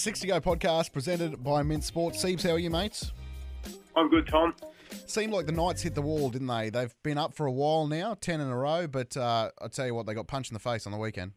Six 0.00 0.20
to 0.20 0.26
Go 0.26 0.40
podcast 0.40 0.94
presented 0.94 1.44
by 1.44 1.62
Mint 1.62 1.84
Sports. 1.84 2.24
Siebes, 2.24 2.42
how 2.42 2.56
are 2.56 2.58
you, 2.58 2.70
mates? 2.70 3.12
I'm 3.94 4.08
good, 4.08 4.26
Tom. 4.32 4.56
Seemed 5.04 5.30
like 5.30 5.44
the 5.44 5.52
Knights 5.52 5.82
hit 5.82 5.94
the 5.94 6.00
wall, 6.00 6.30
didn't 6.30 6.48
they? 6.48 6.70
They've 6.70 6.96
been 7.04 7.18
up 7.18 7.36
for 7.36 7.44
a 7.44 7.52
while 7.52 7.86
now, 7.86 8.16
10 8.16 8.40
in 8.40 8.48
a 8.48 8.56
row, 8.56 8.86
but 8.88 9.14
uh, 9.14 9.52
I 9.60 9.68
tell 9.68 9.84
you 9.84 9.92
what, 9.92 10.06
they 10.06 10.14
got 10.16 10.26
punched 10.26 10.48
in 10.48 10.56
the 10.56 10.64
face 10.64 10.88
on 10.88 10.92
the 10.92 10.98
weekend. 10.98 11.36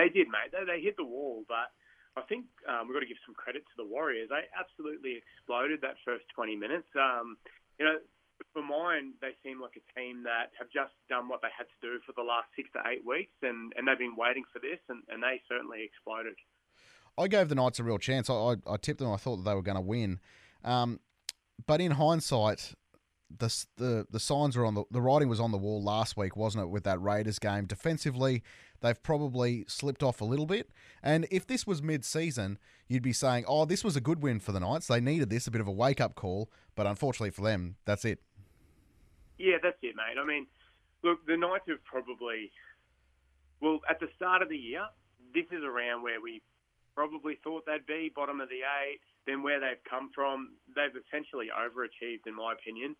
They 0.00 0.08
did, 0.08 0.32
mate. 0.32 0.48
They, 0.48 0.64
they 0.64 0.80
hit 0.80 0.96
the 0.96 1.04
wall, 1.04 1.44
but 1.44 1.68
I 2.16 2.24
think 2.24 2.48
um, 2.64 2.88
we've 2.88 2.96
got 2.96 3.04
to 3.04 3.12
give 3.12 3.20
some 3.28 3.36
credit 3.36 3.68
to 3.68 3.76
the 3.76 3.84
Warriors. 3.84 4.32
They 4.32 4.48
absolutely 4.56 5.20
exploded 5.20 5.84
that 5.84 6.00
first 6.08 6.24
20 6.32 6.56
minutes. 6.56 6.88
Um, 6.96 7.36
you 7.76 7.84
know, 7.84 8.00
for 8.56 8.64
mine, 8.64 9.12
they 9.20 9.36
seem 9.44 9.60
like 9.60 9.76
a 9.76 9.84
team 9.92 10.24
that 10.24 10.56
have 10.56 10.72
just 10.72 10.96
done 11.12 11.28
what 11.28 11.44
they 11.44 11.52
had 11.52 11.68
to 11.68 11.78
do 11.84 12.00
for 12.08 12.16
the 12.16 12.24
last 12.24 12.48
six 12.56 12.72
to 12.72 12.80
eight 12.88 13.04
weeks, 13.04 13.36
and, 13.44 13.76
and 13.76 13.84
they've 13.84 14.00
been 14.00 14.16
waiting 14.16 14.48
for 14.56 14.56
this, 14.56 14.80
and, 14.88 15.04
and 15.12 15.20
they 15.20 15.44
certainly 15.52 15.84
exploded. 15.84 16.32
I 17.18 17.28
gave 17.28 17.48
the 17.48 17.54
Knights 17.54 17.78
a 17.78 17.84
real 17.84 17.98
chance. 17.98 18.30
I, 18.30 18.34
I, 18.34 18.54
I 18.66 18.76
tipped 18.76 19.00
them. 19.00 19.10
I 19.10 19.16
thought 19.16 19.36
that 19.36 19.44
they 19.44 19.54
were 19.54 19.62
going 19.62 19.76
to 19.76 19.82
win. 19.82 20.20
Um, 20.64 21.00
but 21.66 21.80
in 21.80 21.92
hindsight, 21.92 22.74
the, 23.36 23.64
the 23.76 24.06
the 24.10 24.20
signs 24.20 24.56
were 24.56 24.64
on 24.64 24.74
the 24.74 24.84
the 24.90 25.02
writing 25.02 25.28
was 25.28 25.40
on 25.40 25.52
the 25.52 25.58
wall 25.58 25.82
last 25.82 26.16
week, 26.16 26.36
wasn't 26.36 26.64
it? 26.64 26.68
With 26.68 26.84
that 26.84 27.00
Raiders 27.00 27.38
game, 27.38 27.66
defensively, 27.66 28.42
they've 28.80 29.02
probably 29.02 29.64
slipped 29.68 30.02
off 30.02 30.20
a 30.20 30.24
little 30.24 30.46
bit. 30.46 30.70
And 31.02 31.26
if 31.30 31.46
this 31.46 31.66
was 31.66 31.82
mid 31.82 32.04
season, 32.04 32.58
you'd 32.88 33.02
be 33.02 33.12
saying, 33.12 33.44
"Oh, 33.46 33.64
this 33.64 33.84
was 33.84 33.96
a 33.96 34.00
good 34.00 34.22
win 34.22 34.40
for 34.40 34.52
the 34.52 34.60
Knights. 34.60 34.86
They 34.86 35.00
needed 35.00 35.28
this, 35.28 35.46
a 35.46 35.50
bit 35.50 35.60
of 35.60 35.68
a 35.68 35.72
wake 35.72 36.00
up 36.00 36.14
call." 36.14 36.50
But 36.74 36.86
unfortunately 36.86 37.30
for 37.30 37.42
them, 37.42 37.76
that's 37.84 38.04
it. 38.04 38.20
Yeah, 39.38 39.56
that's 39.62 39.78
it, 39.82 39.94
mate. 39.94 40.20
I 40.20 40.24
mean, 40.26 40.46
look, 41.02 41.24
the 41.26 41.36
Knights 41.36 41.64
have 41.68 41.84
probably, 41.84 42.50
well, 43.60 43.80
at 43.88 44.00
the 44.00 44.08
start 44.16 44.42
of 44.42 44.48
the 44.48 44.56
year, 44.56 44.84
this 45.34 45.46
is 45.52 45.62
around 45.62 46.02
where 46.02 46.20
we 46.20 46.40
probably 46.98 47.38
thought 47.46 47.62
they'd 47.62 47.86
be, 47.86 48.10
bottom 48.10 48.42
of 48.42 48.50
the 48.50 48.66
eight. 48.66 48.98
Then 49.22 49.46
where 49.46 49.62
they've 49.62 49.78
come 49.86 50.10
from, 50.10 50.58
they've 50.74 50.98
essentially 50.98 51.46
overachieved, 51.54 52.26
in 52.26 52.34
my 52.34 52.58
opinion. 52.58 52.98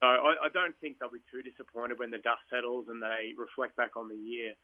So 0.00 0.08
I, 0.08 0.48
I 0.48 0.48
don't 0.48 0.72
think 0.80 0.96
they'll 0.96 1.12
be 1.12 1.20
too 1.28 1.44
disappointed 1.44 2.00
when 2.00 2.08
the 2.08 2.24
dust 2.24 2.40
settles 2.48 2.88
and 2.88 3.04
they 3.04 3.36
reflect 3.36 3.76
back 3.76 4.00
on 4.00 4.08
the 4.08 4.16
year. 4.16 4.56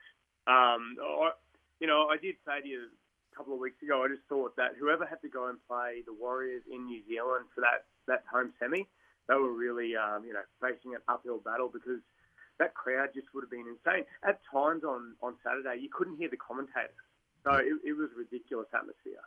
Um, 0.48 0.96
I, 0.96 1.36
you 1.76 1.86
know, 1.86 2.08
I 2.08 2.16
did 2.16 2.40
say 2.48 2.64
to 2.64 2.68
you 2.68 2.88
a 2.88 3.36
couple 3.36 3.52
of 3.52 3.60
weeks 3.60 3.82
ago, 3.84 4.00
I 4.00 4.08
just 4.08 4.24
thought 4.32 4.56
that 4.56 4.80
whoever 4.80 5.04
had 5.04 5.20
to 5.20 5.28
go 5.28 5.52
and 5.52 5.60
play 5.68 6.00
the 6.08 6.16
Warriors 6.16 6.64
in 6.72 6.88
New 6.88 7.04
Zealand 7.04 7.52
for 7.52 7.60
that, 7.60 7.84
that 8.08 8.24
home 8.32 8.56
semi, 8.56 8.88
they 9.28 9.36
were 9.36 9.52
really, 9.52 9.92
um, 9.92 10.24
you 10.24 10.32
know, 10.32 10.46
facing 10.56 10.96
an 10.96 11.04
uphill 11.04 11.44
battle 11.44 11.68
because 11.68 12.00
that 12.56 12.72
crowd 12.72 13.12
just 13.12 13.28
would 13.34 13.44
have 13.44 13.52
been 13.52 13.68
insane. 13.68 14.08
At 14.24 14.40
times 14.48 14.84
on, 14.88 15.20
on 15.20 15.36
Saturday, 15.44 15.84
you 15.84 15.92
couldn't 15.92 16.16
hear 16.16 16.32
the 16.32 16.40
commentators. 16.40 16.96
So 17.44 17.54
it, 17.54 17.72
it 17.84 17.96
was 17.96 18.10
ridiculous 18.16 18.68
atmosphere. 18.74 19.20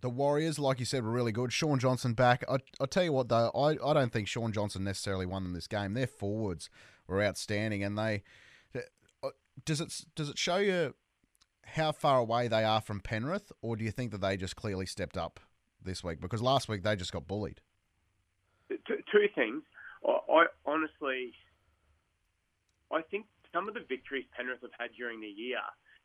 The 0.00 0.10
Warriors, 0.10 0.58
like 0.58 0.80
you 0.80 0.84
said, 0.84 1.02
were 1.02 1.10
really 1.10 1.32
good. 1.32 1.52
Shaun 1.52 1.78
Johnson 1.78 2.12
back. 2.12 2.44
I, 2.48 2.58
I'll 2.78 2.86
tell 2.86 3.04
you 3.04 3.12
what, 3.12 3.30
though, 3.30 3.50
I, 3.54 3.78
I 3.82 3.94
don't 3.94 4.12
think 4.12 4.28
Shaun 4.28 4.52
Johnson 4.52 4.84
necessarily 4.84 5.24
won 5.24 5.44
them 5.44 5.54
this 5.54 5.66
game. 5.66 5.94
Their 5.94 6.06
forwards 6.06 6.68
were 7.06 7.22
outstanding, 7.22 7.82
and 7.82 7.96
they 7.96 8.22
uh, 9.22 9.30
does 9.64 9.80
it 9.80 10.04
does 10.14 10.28
it 10.28 10.38
show 10.38 10.56
you 10.56 10.94
how 11.64 11.92
far 11.92 12.18
away 12.18 12.48
they 12.48 12.64
are 12.64 12.80
from 12.80 13.00
Penrith, 13.00 13.50
or 13.62 13.76
do 13.76 13.84
you 13.84 13.90
think 13.90 14.10
that 14.10 14.20
they 14.20 14.36
just 14.36 14.56
clearly 14.56 14.86
stepped 14.86 15.16
up 15.16 15.40
this 15.82 16.04
week? 16.04 16.20
Because 16.20 16.42
last 16.42 16.68
week 16.68 16.82
they 16.82 16.96
just 16.96 17.12
got 17.12 17.26
bullied. 17.26 17.60
Two, 18.68 18.96
two 19.10 19.26
things. 19.34 19.62
I, 20.06 20.18
I 20.32 20.44
honestly, 20.66 21.32
I 22.92 23.00
think 23.10 23.26
some 23.52 23.68
of 23.68 23.74
the 23.74 23.84
victories 23.88 24.24
Penrith 24.36 24.60
have 24.62 24.70
had 24.78 24.90
during 24.96 25.20
the 25.20 25.28
year 25.28 25.58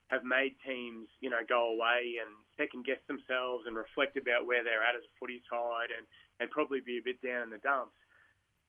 have 0.09 0.25
made 0.25 0.57
teams, 0.65 1.05
you 1.21 1.29
know, 1.29 1.45
go 1.45 1.69
away 1.69 2.17
and 2.17 2.33
second 2.57 2.83
guess 2.85 3.01
themselves 3.05 3.69
and 3.69 3.77
reflect 3.77 4.17
about 4.17 4.49
where 4.49 4.65
they're 4.65 4.81
at 4.81 4.97
as 4.97 5.05
a 5.05 5.13
footy 5.21 5.41
side 5.45 5.93
and, 5.93 6.05
and 6.41 6.49
probably 6.49 6.81
be 6.81 6.97
a 6.97 7.05
bit 7.05 7.21
down 7.21 7.45
in 7.45 7.53
the 7.53 7.61
dumps. 7.61 7.93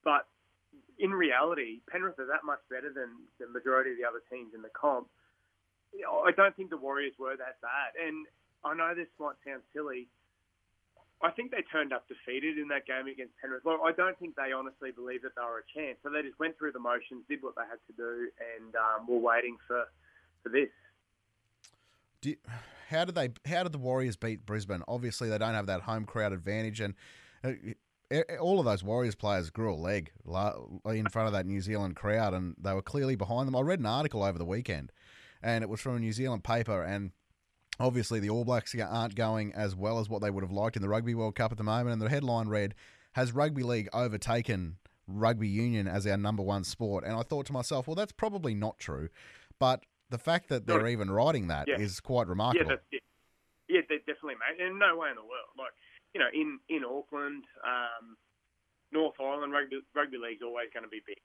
But 0.05 0.29
in 1.01 1.09
reality, 1.09 1.81
Penrith 1.89 2.21
are 2.21 2.29
that 2.29 2.45
much 2.45 2.61
better 2.69 2.93
than 2.93 3.25
the 3.41 3.49
majority 3.49 3.91
of 3.91 3.97
the 3.97 4.05
other 4.05 4.21
teams 4.29 4.53
in 4.53 4.61
the 4.61 4.73
comp. 4.77 5.09
I 5.97 6.31
don't 6.31 6.55
think 6.55 6.69
the 6.69 6.77
Warriors 6.79 7.17
were 7.17 7.35
that 7.35 7.57
bad. 7.59 7.97
And 7.97 8.29
I 8.63 8.77
know 8.77 8.93
this 8.93 9.09
might 9.17 9.35
sound 9.41 9.65
silly. 9.73 10.07
I 11.21 11.29
think 11.33 11.49
they 11.49 11.65
turned 11.73 11.93
up 11.93 12.05
defeated 12.05 12.57
in 12.57 12.69
that 12.69 12.85
game 12.85 13.09
against 13.09 13.33
Penrith. 13.41 13.65
Well, 13.65 13.81
I 13.85 13.93
don't 13.93 14.17
think 14.17 14.37
they 14.37 14.53
honestly 14.53 14.93
believed 14.93 15.25
that 15.25 15.33
they 15.33 15.45
were 15.45 15.65
a 15.65 15.69
chance. 15.73 15.97
So 16.01 16.09
they 16.09 16.21
just 16.21 16.37
went 16.37 16.57
through 16.57 16.73
the 16.73 16.81
motions, 16.81 17.25
did 17.29 17.41
what 17.41 17.57
they 17.57 17.65
had 17.65 17.81
to 17.89 17.93
do, 17.97 18.29
and 18.57 18.73
um, 18.77 19.09
were 19.09 19.21
waiting 19.21 19.57
for, 19.65 19.85
for 20.41 20.49
this. 20.49 20.69
You, 22.23 22.35
how 22.89 23.05
did 23.05 23.15
they? 23.15 23.29
How 23.45 23.63
did 23.63 23.71
the 23.71 23.79
Warriors 23.79 24.15
beat 24.15 24.45
Brisbane? 24.45 24.83
Obviously, 24.87 25.29
they 25.29 25.37
don't 25.37 25.53
have 25.53 25.67
that 25.67 25.81
home 25.81 26.05
crowd 26.05 26.33
advantage, 26.33 26.79
and 26.79 26.93
uh, 27.43 27.53
all 28.39 28.59
of 28.59 28.65
those 28.65 28.83
Warriors 28.83 29.15
players 29.15 29.49
grew 29.49 29.73
a 29.73 29.75
leg 29.75 30.11
in 30.85 31.07
front 31.09 31.27
of 31.27 31.33
that 31.33 31.45
New 31.45 31.61
Zealand 31.61 31.95
crowd, 31.95 32.33
and 32.33 32.55
they 32.59 32.73
were 32.73 32.81
clearly 32.81 33.15
behind 33.15 33.47
them. 33.47 33.55
I 33.55 33.61
read 33.61 33.79
an 33.79 33.85
article 33.85 34.23
over 34.23 34.37
the 34.37 34.45
weekend, 34.45 34.91
and 35.41 35.63
it 35.63 35.69
was 35.69 35.79
from 35.79 35.95
a 35.95 35.99
New 35.99 36.11
Zealand 36.11 36.43
paper, 36.43 36.83
and 36.83 37.11
obviously 37.79 38.19
the 38.19 38.29
All 38.29 38.45
Blacks 38.45 38.75
aren't 38.75 39.15
going 39.15 39.53
as 39.53 39.75
well 39.75 39.97
as 39.99 40.09
what 40.09 40.21
they 40.21 40.29
would 40.29 40.43
have 40.43 40.51
liked 40.51 40.75
in 40.75 40.81
the 40.81 40.89
Rugby 40.89 41.15
World 41.15 41.35
Cup 41.35 41.51
at 41.51 41.57
the 41.57 41.63
moment, 41.63 41.93
and 41.93 42.01
the 42.01 42.09
headline 42.09 42.49
read, 42.49 42.75
"Has 43.13 43.31
rugby 43.31 43.63
league 43.63 43.89
overtaken 43.93 44.77
rugby 45.07 45.47
union 45.47 45.87
as 45.87 46.05
our 46.05 46.17
number 46.17 46.43
one 46.43 46.65
sport?" 46.65 47.03
And 47.03 47.15
I 47.15 47.23
thought 47.23 47.45
to 47.47 47.53
myself, 47.53 47.87
well, 47.87 47.95
that's 47.95 48.11
probably 48.11 48.53
not 48.53 48.77
true, 48.77 49.09
but 49.57 49.85
the 50.11 50.19
fact 50.19 50.49
that 50.49 50.67
they're 50.67 50.87
even 50.87 51.09
writing 51.09 51.47
that 51.47 51.67
yeah. 51.67 51.79
is 51.79 51.99
quite 51.99 52.27
remarkable. 52.27 52.77
Yeah, 52.91 52.99
it. 52.99 53.03
Yeah, 53.71 53.81
definitely, 53.87 54.35
mate. 54.35 54.59
And 54.59 54.77
no 54.77 54.99
way 54.99 55.09
in 55.09 55.15
the 55.15 55.23
world. 55.23 55.55
Like, 55.57 55.71
you 56.13 56.19
know, 56.19 56.27
in 56.35 56.59
in 56.67 56.83
Auckland, 56.83 57.47
um, 57.63 58.19
North 58.91 59.15
Island 59.17 59.55
rugby 59.55 59.79
rugby 59.95 60.19
league's 60.19 60.43
always 60.43 60.67
going 60.75 60.83
to 60.83 60.91
be 60.91 61.01
big. 61.07 61.17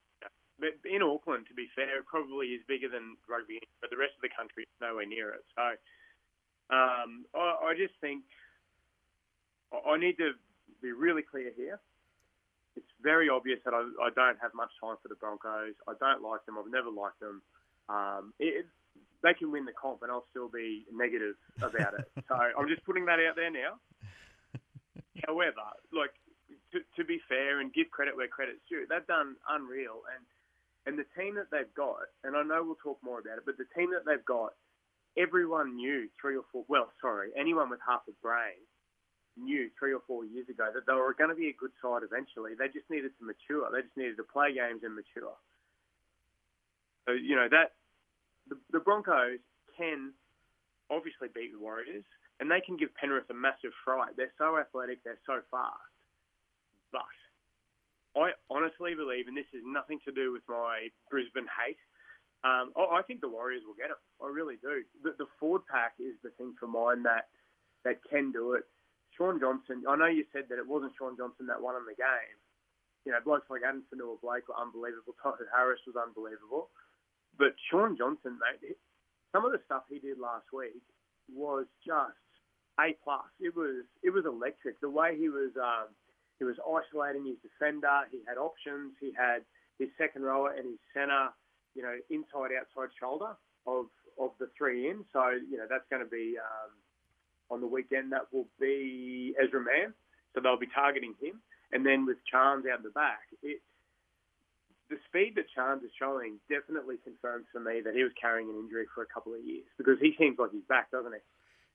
But 0.56 0.78
in 0.88 1.02
Auckland, 1.02 1.44
to 1.52 1.54
be 1.54 1.68
fair, 1.76 2.00
it 2.00 2.06
probably 2.06 2.56
is 2.56 2.62
bigger 2.64 2.88
than 2.88 3.18
rugby, 3.28 3.60
but 3.82 3.90
the 3.90 4.00
rest 4.00 4.16
of 4.16 4.24
the 4.24 4.32
country 4.32 4.64
is 4.64 4.80
nowhere 4.80 5.04
near 5.04 5.36
it. 5.36 5.44
So, 5.52 5.76
um, 6.72 7.28
I, 7.36 7.68
I 7.68 7.74
just 7.76 7.92
think 8.00 8.24
I 9.74 9.98
need 9.98 10.16
to 10.16 10.32
be 10.80 10.92
really 10.96 11.20
clear 11.20 11.52
here. 11.52 11.76
It's 12.72 12.88
very 13.02 13.28
obvious 13.28 13.60
that 13.66 13.74
I, 13.74 13.84
I 14.00 14.08
don't 14.16 14.40
have 14.40 14.54
much 14.54 14.72
time 14.80 14.96
for 15.02 15.08
the 15.08 15.16
Broncos. 15.16 15.76
I 15.84 15.92
don't 16.00 16.22
like 16.22 16.46
them. 16.46 16.56
I've 16.56 16.72
never 16.72 16.88
liked 16.88 17.20
them. 17.20 17.42
Um, 17.88 18.32
it, 18.38 18.66
they 19.22 19.34
can 19.34 19.50
win 19.50 19.64
the 19.64 19.72
comp, 19.72 20.02
and 20.02 20.10
I'll 20.10 20.26
still 20.30 20.48
be 20.48 20.84
negative 20.92 21.34
about 21.58 21.94
it. 21.98 22.06
so 22.28 22.34
I'm 22.34 22.68
just 22.68 22.84
putting 22.84 23.06
that 23.06 23.18
out 23.18 23.36
there 23.36 23.50
now. 23.50 23.80
However, 25.26 25.66
like 25.92 26.14
to, 26.72 26.80
to 26.96 27.04
be 27.04 27.20
fair 27.28 27.60
and 27.60 27.72
give 27.72 27.90
credit 27.90 28.16
where 28.16 28.28
credit's 28.28 28.62
due, 28.68 28.86
they've 28.88 29.06
done 29.06 29.36
unreal, 29.48 30.02
and 30.14 30.22
and 30.86 30.94
the 30.94 31.08
team 31.18 31.34
that 31.34 31.50
they've 31.50 31.72
got, 31.74 32.06
and 32.22 32.36
I 32.36 32.42
know 32.42 32.62
we'll 32.62 32.78
talk 32.78 33.02
more 33.02 33.18
about 33.18 33.38
it, 33.38 33.46
but 33.46 33.58
the 33.58 33.66
team 33.74 33.90
that 33.90 34.06
they've 34.06 34.24
got, 34.24 34.54
everyone 35.18 35.74
knew 35.74 36.06
three 36.20 36.36
or 36.36 36.44
four. 36.52 36.64
Well, 36.68 36.92
sorry, 37.00 37.30
anyone 37.36 37.70
with 37.70 37.80
half 37.82 38.06
a 38.08 38.14
brain 38.22 38.62
knew 39.36 39.68
three 39.78 39.92
or 39.92 40.00
four 40.06 40.24
years 40.24 40.48
ago 40.48 40.70
that 40.72 40.86
they 40.86 40.94
were 40.94 41.12
going 41.12 41.30
to 41.30 41.36
be 41.36 41.48
a 41.48 41.60
good 41.60 41.74
side 41.82 42.02
eventually. 42.06 42.54
They 42.54 42.68
just 42.68 42.88
needed 42.88 43.12
to 43.18 43.24
mature. 43.26 43.68
They 43.68 43.82
just 43.82 43.96
needed 43.96 44.16
to 44.16 44.24
play 44.24 44.54
games 44.54 44.80
and 44.86 44.94
mature. 44.94 45.36
So 47.06 47.12
you 47.12 47.36
know 47.36 47.48
that 47.50 47.72
the, 48.48 48.58
the 48.72 48.80
Broncos 48.80 49.38
can 49.76 50.12
obviously 50.90 51.28
beat 51.34 51.52
the 51.52 51.58
Warriors, 51.58 52.04
and 52.40 52.50
they 52.50 52.60
can 52.60 52.76
give 52.76 52.94
Penrith 52.94 53.30
a 53.30 53.34
massive 53.34 53.74
fright. 53.84 54.14
They're 54.16 54.34
so 54.38 54.58
athletic, 54.58 55.02
they're 55.04 55.22
so 55.26 55.40
fast. 55.50 55.90
But 56.92 57.06
I 58.14 58.30
honestly 58.50 58.94
believe, 58.94 59.26
and 59.28 59.36
this 59.36 59.50
is 59.52 59.62
nothing 59.66 59.98
to 60.04 60.12
do 60.12 60.32
with 60.32 60.42
my 60.48 60.88
Brisbane 61.10 61.50
hate. 61.50 61.80
Um, 62.44 62.70
I 62.78 63.02
think 63.02 63.20
the 63.20 63.32
Warriors 63.32 63.66
will 63.66 63.74
get 63.74 63.90
it. 63.90 63.98
I 64.22 64.30
really 64.30 64.56
do. 64.62 64.86
The, 65.02 65.18
the 65.18 65.26
forward 65.40 65.66
pack 65.66 65.98
is 65.98 66.14
the 66.22 66.30
thing 66.38 66.54
for 66.60 66.70
mine 66.70 67.02
that 67.02 67.26
that 67.82 67.98
can 68.06 68.30
do 68.30 68.54
it. 68.54 68.64
Shaun 69.16 69.40
Johnson. 69.40 69.82
I 69.88 69.96
know 69.96 70.06
you 70.06 70.24
said 70.32 70.46
that 70.50 70.58
it 70.58 70.68
wasn't 70.68 70.92
Shaun 70.98 71.16
Johnson 71.16 71.46
that 71.48 71.62
won 71.62 71.74
in 71.74 71.86
the 71.88 71.96
game. 71.96 72.38
You 73.06 73.12
know, 73.12 73.22
blokes 73.24 73.48
like 73.48 73.62
Addin 73.62 73.86
Fonua-Blake 73.88 74.50
were 74.50 74.58
unbelievable. 74.58 75.14
Tohu 75.22 75.46
Harris 75.54 75.80
was 75.86 75.96
unbelievable. 75.96 76.68
But 77.38 77.54
Shaun 77.70 77.96
Johnson, 77.96 78.38
mate, 78.40 78.76
some 79.32 79.44
of 79.44 79.52
the 79.52 79.60
stuff 79.66 79.82
he 79.88 79.98
did 79.98 80.18
last 80.18 80.46
week 80.52 80.80
was 81.32 81.66
just 81.84 82.16
a 82.80 82.96
plus. 83.04 83.28
It 83.40 83.54
was 83.56 83.84
it 84.02 84.10
was 84.10 84.24
electric. 84.24 84.80
The 84.80 84.90
way 84.90 85.16
he 85.16 85.28
was 85.28 85.52
um, 85.56 85.92
he 86.38 86.44
was 86.44 86.56
isolating 86.60 87.26
his 87.26 87.36
defender. 87.42 88.04
He 88.10 88.20
had 88.26 88.38
options. 88.38 88.92
He 89.00 89.12
had 89.16 89.42
his 89.78 89.88
second 89.98 90.22
rower 90.22 90.52
and 90.52 90.64
his 90.64 90.80
centre, 90.94 91.28
you 91.74 91.82
know, 91.82 91.96
inside 92.10 92.56
outside 92.56 92.92
shoulder 92.98 93.36
of 93.66 93.86
of 94.18 94.30
the 94.38 94.48
three 94.56 94.88
in. 94.88 95.04
So 95.12 95.36
you 95.36 95.56
know 95.56 95.66
that's 95.68 95.88
going 95.90 96.04
to 96.04 96.10
be 96.10 96.36
um, 96.40 96.72
on 97.50 97.60
the 97.60 97.66
weekend. 97.66 98.12
That 98.12 98.32
will 98.32 98.48
be 98.60 99.34
Ezra 99.42 99.60
Mam. 99.60 99.94
So 100.34 100.40
they'll 100.40 100.58
be 100.60 100.68
targeting 100.74 101.14
him. 101.20 101.40
And 101.72 101.84
then 101.84 102.06
with 102.06 102.18
Charnze 102.32 102.70
out 102.70 102.82
the 102.82 102.90
back, 102.90 103.26
it, 103.42 103.60
the 104.88 104.96
speed 105.08 105.34
that 105.36 105.46
Charnze 105.56 105.84
is 105.84 105.90
showing 105.98 106.38
definitely 106.48 106.96
confirms 107.02 107.46
for 107.52 107.60
me 107.60 107.80
that 107.84 107.94
he 107.94 108.02
was 108.02 108.12
carrying 108.20 108.48
an 108.48 108.56
injury 108.56 108.86
for 108.94 109.02
a 109.02 109.06
couple 109.06 109.34
of 109.34 109.40
years 109.44 109.64
because 109.78 109.98
he 110.00 110.14
seems 110.18 110.38
like 110.38 110.52
he's 110.52 110.64
back, 110.68 110.90
doesn't 110.90 111.12
he? 111.12 111.18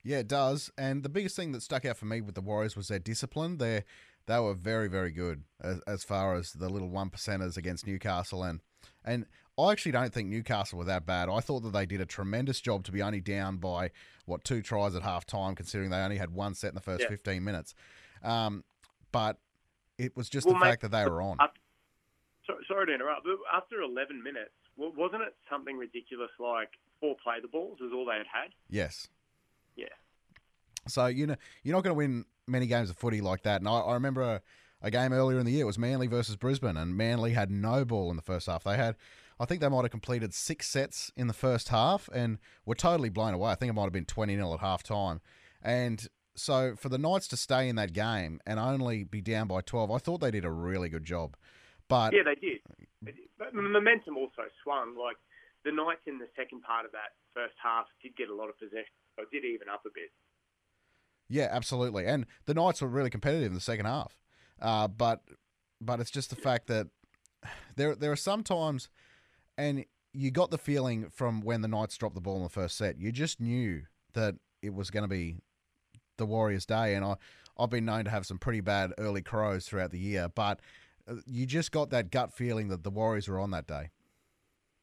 Yeah, 0.09 0.19
it 0.19 0.27
does. 0.27 0.71
And 0.77 1.03
the 1.03 1.09
biggest 1.09 1.35
thing 1.35 1.51
that 1.51 1.61
stuck 1.61 1.85
out 1.85 1.97
for 1.97 2.05
me 2.05 2.21
with 2.21 2.35
the 2.35 2.41
Warriors 2.41 2.75
was 2.75 2.87
their 2.87 2.99
discipline. 2.99 3.57
They 3.57 3.83
they 4.27 4.39
were 4.39 4.53
very 4.53 4.87
very 4.87 5.11
good 5.11 5.43
as, 5.61 5.79
as 5.87 6.03
far 6.03 6.35
as 6.35 6.53
the 6.53 6.69
little 6.69 6.89
one 6.89 7.09
percenters 7.09 7.57
against 7.57 7.85
Newcastle 7.85 8.43
and 8.43 8.61
and 9.03 9.25
I 9.59 9.71
actually 9.73 9.91
don't 9.91 10.13
think 10.13 10.29
Newcastle 10.29 10.79
were 10.79 10.85
that 10.85 11.05
bad. 11.05 11.27
I 11.29 11.39
thought 11.39 11.59
that 11.63 11.73
they 11.73 11.85
did 11.85 12.01
a 12.01 12.05
tremendous 12.05 12.61
job 12.61 12.83
to 12.85 12.91
be 12.91 13.01
only 13.01 13.19
down 13.19 13.57
by 13.57 13.91
what 14.25 14.43
two 14.43 14.61
tries 14.61 14.95
at 14.95 15.03
half 15.03 15.25
time, 15.25 15.53
considering 15.55 15.89
they 15.91 15.97
only 15.97 16.17
had 16.17 16.31
one 16.31 16.55
set 16.55 16.69
in 16.69 16.75
the 16.75 16.81
first 16.81 17.01
Yeah. 17.03 17.09
fifteen 17.09 17.43
minutes. 17.43 17.75
Um, 18.23 18.63
but 19.11 19.37
it 19.97 20.15
was 20.15 20.29
just 20.29 20.45
Well, 20.47 20.55
the 20.55 20.61
mate, 20.61 20.69
fact 20.71 20.81
that 20.83 20.91
they 20.91 21.05
were 21.05 21.21
on. 21.21 21.37
Sorry 22.71 22.87
to 22.87 22.93
interrupt, 22.93 23.23
but 23.23 23.35
after 23.53 23.81
11 23.81 24.23
minutes, 24.23 24.51
wasn't 24.77 25.23
it 25.23 25.35
something 25.49 25.77
ridiculous 25.77 26.31
like 26.39 26.69
four 26.99 27.15
play 27.21 27.35
the 27.41 27.47
balls 27.47 27.79
was 27.81 27.91
all 27.93 28.05
they 28.05 28.17
had 28.17 28.27
had? 28.31 28.51
Yes. 28.69 29.07
Yeah. 29.75 29.87
So 30.87 31.07
you 31.07 31.27
know 31.27 31.35
you're 31.63 31.75
not 31.75 31.83
going 31.83 31.91
to 31.93 31.97
win 31.97 32.25
many 32.47 32.67
games 32.67 32.89
of 32.89 32.97
footy 32.97 33.21
like 33.21 33.43
that. 33.43 33.61
And 33.61 33.67
I, 33.67 33.79
I 33.79 33.93
remember 33.93 34.21
a, 34.21 34.41
a 34.81 34.89
game 34.89 35.13
earlier 35.13 35.39
in 35.39 35.45
the 35.45 35.51
year 35.51 35.63
it 35.63 35.65
was 35.65 35.77
Manly 35.77 36.07
versus 36.07 36.35
Brisbane, 36.35 36.77
and 36.77 36.95
Manly 36.95 37.33
had 37.33 37.51
no 37.51 37.85
ball 37.85 38.09
in 38.09 38.15
the 38.15 38.21
first 38.21 38.47
half. 38.47 38.63
They 38.63 38.77
had, 38.77 38.95
I 39.39 39.45
think 39.45 39.61
they 39.61 39.69
might 39.69 39.83
have 39.83 39.91
completed 39.91 40.33
six 40.33 40.67
sets 40.67 41.11
in 41.15 41.27
the 41.27 41.33
first 41.33 41.69
half, 41.69 42.09
and 42.13 42.39
were 42.65 42.75
totally 42.75 43.09
blown 43.09 43.33
away. 43.33 43.51
I 43.51 43.55
think 43.55 43.69
it 43.69 43.73
might 43.73 43.83
have 43.83 43.93
been 43.93 44.05
twenty 44.05 44.35
0 44.35 44.53
at 44.53 44.59
half 44.59 44.81
time, 44.81 45.21
and 45.61 46.07
so 46.35 46.75
for 46.75 46.89
the 46.89 46.97
Knights 46.97 47.27
to 47.27 47.37
stay 47.37 47.67
in 47.67 47.75
that 47.75 47.93
game 47.93 48.39
and 48.47 48.57
only 48.59 49.03
be 49.03 49.21
down 49.21 49.47
by 49.47 49.61
twelve, 49.61 49.91
I 49.91 49.97
thought 49.97 50.21
they 50.21 50.31
did 50.31 50.45
a 50.45 50.51
really 50.51 50.89
good 50.89 51.03
job. 51.03 51.35
But 51.91 52.13
Yeah, 52.13 52.23
they 52.23 52.35
did. 52.35 52.59
But 53.37 53.53
momentum 53.53 54.17
also 54.17 54.43
swung. 54.63 54.95
Like 54.97 55.17
the 55.65 55.71
Knights 55.71 56.07
in 56.07 56.17
the 56.17 56.27
second 56.35 56.63
part 56.63 56.85
of 56.85 56.91
that 56.93 57.19
first 57.33 57.55
half 57.61 57.85
did 58.01 58.15
get 58.15 58.29
a 58.29 58.35
lot 58.35 58.49
of 58.49 58.57
possession, 58.57 58.95
so 59.15 59.23
it 59.23 59.31
did 59.31 59.45
even 59.45 59.67
up 59.67 59.83
a 59.85 59.89
bit. 59.93 60.11
Yeah, 61.27 61.47
absolutely. 61.51 62.05
And 62.05 62.25
the 62.45 62.53
Knights 62.53 62.81
were 62.81 62.87
really 62.87 63.09
competitive 63.09 63.47
in 63.47 63.53
the 63.53 63.61
second 63.61 63.85
half. 63.85 64.17
Uh, 64.61 64.87
but 64.87 65.21
but 65.81 65.99
it's 65.99 66.11
just 66.11 66.29
the 66.29 66.35
fact 66.35 66.67
that 66.67 66.87
there 67.75 67.95
there 67.95 68.11
are 68.11 68.17
some 68.17 68.43
times, 68.43 68.89
and 69.57 69.85
you 70.13 70.31
got 70.31 70.51
the 70.51 70.57
feeling 70.57 71.09
from 71.09 71.41
when 71.41 71.61
the 71.61 71.67
Knights 71.67 71.97
dropped 71.97 72.15
the 72.15 72.21
ball 72.21 72.37
in 72.37 72.43
the 72.43 72.49
first 72.49 72.77
set, 72.77 72.99
you 72.99 73.11
just 73.11 73.39
knew 73.41 73.83
that 74.13 74.35
it 74.61 74.73
was 74.73 74.91
going 74.91 75.03
to 75.03 75.09
be 75.09 75.37
the 76.17 76.25
Warriors' 76.25 76.65
day. 76.65 76.95
And 76.95 77.03
I 77.03 77.15
I've 77.57 77.69
been 77.69 77.85
known 77.85 78.05
to 78.05 78.11
have 78.11 78.25
some 78.25 78.37
pretty 78.37 78.61
bad 78.61 78.93
early 78.97 79.21
crows 79.21 79.65
throughout 79.65 79.91
the 79.91 79.99
year, 79.99 80.29
but 80.33 80.59
you 81.25 81.45
just 81.45 81.71
got 81.71 81.89
that 81.91 82.11
gut 82.11 82.33
feeling 82.33 82.69
that 82.69 82.83
the 82.83 82.91
Warriors 82.91 83.27
were 83.27 83.39
on 83.39 83.51
that 83.51 83.67
day. 83.67 83.89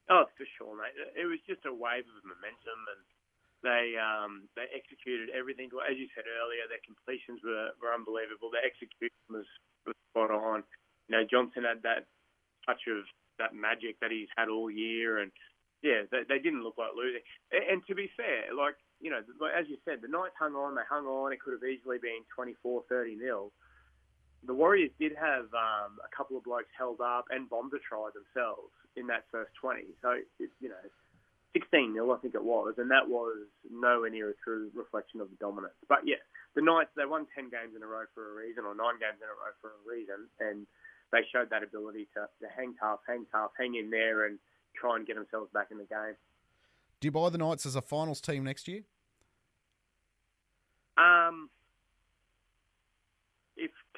Oh, 0.08 0.24
for 0.36 0.46
sure, 0.56 0.72
mate. 0.72 0.96
It 1.16 1.28
was 1.28 1.38
just 1.44 1.68
a 1.68 1.72
wave 1.72 2.08
of 2.08 2.24
momentum, 2.24 2.80
and 2.88 3.02
they 3.60 3.92
um, 4.00 4.48
they 4.56 4.64
executed 4.72 5.28
everything. 5.36 5.68
As 5.84 6.00
you 6.00 6.08
said 6.16 6.24
earlier, 6.24 6.64
their 6.64 6.80
completions 6.80 7.44
were, 7.44 7.76
were 7.76 7.92
unbelievable. 7.92 8.48
Their 8.48 8.64
execution 8.64 9.28
was, 9.28 9.48
was 9.84 9.96
spot 10.08 10.32
on. 10.32 10.64
You 11.08 11.20
know, 11.20 11.24
Johnson 11.28 11.68
had 11.68 11.84
that 11.84 12.08
touch 12.64 12.88
of 12.88 13.04
that 13.36 13.52
magic 13.52 14.00
that 14.00 14.10
he's 14.10 14.32
had 14.32 14.48
all 14.48 14.72
year, 14.72 15.20
and 15.20 15.28
yeah, 15.84 16.08
they, 16.08 16.24
they 16.24 16.40
didn't 16.40 16.64
look 16.64 16.80
like 16.80 16.96
losing. 16.96 17.22
And, 17.52 17.64
and 17.68 17.80
to 17.86 17.94
be 17.94 18.08
fair, 18.16 18.48
like 18.56 18.80
you 19.00 19.12
know, 19.12 19.20
as 19.52 19.68
you 19.68 19.76
said, 19.84 20.00
the 20.00 20.08
Knights 20.08 20.40
hung 20.40 20.56
on. 20.56 20.74
They 20.74 20.88
hung 20.88 21.06
on. 21.06 21.32
It 21.32 21.40
could 21.44 21.52
have 21.52 21.68
easily 21.68 21.98
been 22.00 22.24
24, 22.34 22.88
30 22.88 23.16
nil. 23.16 23.52
The 24.44 24.54
Warriors 24.54 24.90
did 24.98 25.12
have 25.18 25.50
um, 25.52 25.98
a 25.98 26.10
couple 26.14 26.36
of 26.36 26.44
blokes 26.44 26.70
held 26.76 27.00
up 27.00 27.26
and 27.30 27.50
bombed 27.50 27.72
a 27.74 27.82
try 27.82 28.08
themselves 28.14 28.70
in 28.96 29.06
that 29.08 29.24
first 29.30 29.50
20. 29.60 29.82
So, 30.00 30.18
it, 30.38 30.50
you 30.60 30.68
know, 30.68 30.80
16 31.52 31.94
nil, 31.94 32.12
I 32.12 32.18
think 32.18 32.34
it 32.34 32.44
was, 32.44 32.74
and 32.78 32.90
that 32.90 33.08
was 33.08 33.48
nowhere 33.70 34.10
near 34.10 34.30
a 34.30 34.36
true 34.44 34.70
reflection 34.74 35.20
of 35.20 35.30
the 35.30 35.36
dominance. 35.36 35.74
But 35.88 36.06
yeah, 36.06 36.22
the 36.54 36.62
Knights, 36.62 36.90
they 36.96 37.04
won 37.04 37.26
10 37.34 37.50
games 37.50 37.74
in 37.74 37.82
a 37.82 37.86
row 37.86 38.04
for 38.14 38.30
a 38.30 38.34
reason, 38.34 38.64
or 38.64 38.74
nine 38.74 39.00
games 39.00 39.18
in 39.18 39.26
a 39.26 39.36
row 39.36 39.52
for 39.60 39.74
a 39.74 39.82
reason, 39.88 40.28
and 40.40 40.66
they 41.10 41.26
showed 41.32 41.50
that 41.50 41.62
ability 41.62 42.08
to, 42.14 42.28
to 42.40 42.46
hang 42.54 42.74
tough, 42.78 43.00
hang 43.06 43.26
tough, 43.32 43.50
hang 43.58 43.74
in 43.74 43.90
there, 43.90 44.26
and 44.26 44.38
try 44.76 44.96
and 44.96 45.06
get 45.06 45.16
themselves 45.16 45.50
back 45.52 45.68
in 45.70 45.78
the 45.78 45.88
game. 45.88 46.14
Do 47.00 47.06
you 47.06 47.12
buy 47.12 47.30
the 47.30 47.38
Knights 47.38 47.64
as 47.64 47.76
a 47.76 47.82
finals 47.82 48.20
team 48.20 48.44
next 48.44 48.68
year? 48.68 48.82
Um, 50.98 51.48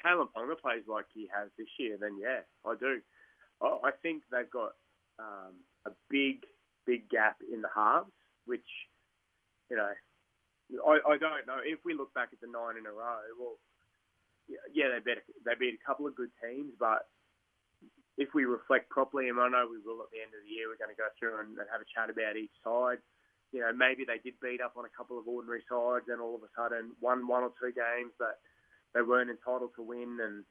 Kalyn 0.03 0.27
Ponga 0.35 0.59
plays 0.59 0.83
like 0.87 1.05
he 1.13 1.29
has 1.33 1.49
this 1.57 1.69
year, 1.79 1.97
then 1.99 2.17
yeah, 2.19 2.41
I 2.65 2.75
do. 2.75 2.99
I, 3.61 3.93
think 4.01 4.23
they've 4.33 4.49
got 4.49 4.73
um, 5.21 5.53
a 5.85 5.93
big, 6.09 6.41
big 6.89 7.09
gap 7.13 7.37
in 7.45 7.61
the 7.61 7.69
halves, 7.69 8.09
which, 8.49 8.65
you 9.69 9.77
know, 9.77 9.93
I, 10.81 10.97
I 11.05 11.15
don't 11.21 11.45
know. 11.45 11.61
If 11.61 11.77
we 11.85 11.93
look 11.93 12.09
back 12.17 12.33
at 12.33 12.41
the 12.41 12.49
nine 12.49 12.81
in 12.81 12.89
a 12.89 12.93
row, 12.93 13.21
well, 13.37 13.61
yeah, 14.73 14.89
they 14.89 14.97
beat 14.97 15.21
they 15.45 15.53
beat 15.53 15.77
a 15.77 15.85
couple 15.85 16.09
of 16.09 16.17
good 16.17 16.33
teams, 16.41 16.73
but 16.81 17.05
if 18.17 18.33
we 18.33 18.49
reflect 18.49 18.89
properly, 18.89 19.29
and 19.29 19.37
I 19.37 19.45
know 19.45 19.69
we 19.69 19.77
will 19.77 20.01
at 20.01 20.09
the 20.09 20.25
end 20.25 20.33
of 20.33 20.41
the 20.41 20.49
year, 20.49 20.65
we're 20.65 20.81
going 20.81 20.89
to 20.89 20.97
go 20.97 21.13
through 21.21 21.37
and, 21.45 21.53
and 21.61 21.69
have 21.69 21.85
a 21.85 21.93
chat 21.93 22.09
about 22.09 22.33
each 22.33 22.55
side 22.65 22.97
you 23.51 23.59
know, 23.59 23.71
maybe 23.75 24.07
they 24.07 24.19
did 24.23 24.39
beat 24.39 24.63
up 24.63 24.79
on 24.79 24.87
a 24.87 24.95
couple 24.95 25.19
of 25.19 25.27
ordinary 25.27 25.63
sides 25.67 26.07
and 26.07 26.23
all 26.23 26.35
of 26.35 26.43
a 26.43 26.51
sudden 26.55 26.95
won 27.03 27.27
one 27.27 27.43
or 27.43 27.51
two 27.59 27.75
games 27.75 28.15
that 28.19 28.39
they 28.93 29.01
weren't 29.01 29.29
entitled 29.29 29.71
to 29.75 29.83
win 29.83 30.17
and 30.21 30.43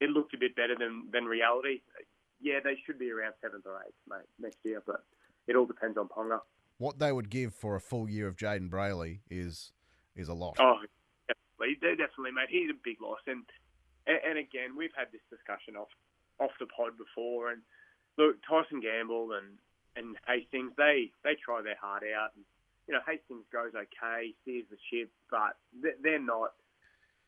it 0.00 0.10
looked 0.10 0.34
a 0.34 0.38
bit 0.38 0.56
better 0.56 0.74
than, 0.78 1.08
than 1.12 1.24
reality. 1.24 1.80
Yeah, 2.40 2.60
they 2.62 2.76
should 2.84 2.98
be 2.98 3.10
around 3.10 3.34
seventh 3.40 3.64
or 3.66 3.80
eighth, 3.86 3.94
mate, 4.08 4.28
next 4.38 4.58
year, 4.64 4.82
but 4.84 5.04
it 5.46 5.56
all 5.56 5.66
depends 5.66 5.96
on 5.96 6.08
Ponga. 6.08 6.40
What 6.78 6.98
they 6.98 7.12
would 7.12 7.30
give 7.30 7.54
for 7.54 7.76
a 7.76 7.80
full 7.80 8.08
year 8.08 8.26
of 8.26 8.36
Jayden 8.36 8.68
Brailey 8.68 9.20
is 9.30 9.72
is 10.16 10.28
a 10.28 10.34
lot. 10.34 10.56
Oh, 10.58 10.78
definitely, 11.28 11.78
they 11.80 11.94
definitely, 11.94 12.32
mate. 12.32 12.50
He's 12.50 12.70
a 12.70 12.78
big 12.84 13.00
loss, 13.00 13.20
and 13.26 13.44
and, 14.06 14.18
and 14.28 14.38
again, 14.38 14.76
we've 14.76 14.94
had 14.96 15.08
this 15.12 15.22
discussion 15.30 15.76
off 15.76 15.88
off 16.40 16.50
the 16.58 16.66
pod 16.66 16.98
before, 16.98 17.50
and 17.50 17.62
look, 18.18 18.36
Tyson 18.42 18.80
Gamble 18.80 19.32
and 19.32 19.56
and 19.96 20.16
Hastings, 20.26 20.72
they 20.76 21.10
they 21.22 21.36
try 21.38 21.62
their 21.62 21.78
heart 21.80 22.02
out. 22.02 22.30
And, 22.34 22.44
you 22.86 22.94
know, 22.94 23.00
Hastings 23.06 23.46
goes 23.52 23.72
okay, 23.74 24.34
steers 24.42 24.66
the 24.70 24.76
ship, 24.90 25.10
but 25.30 25.56
they're 26.02 26.18
not. 26.18 26.52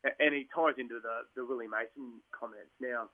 And 0.05 0.35
he 0.35 0.47
ties 0.55 0.79
into 0.79 1.01
the 1.01 1.27
the 1.35 1.45
Willie 1.45 1.71
Mason 1.71 2.21
comments. 2.31 2.71
Now, 2.81 3.11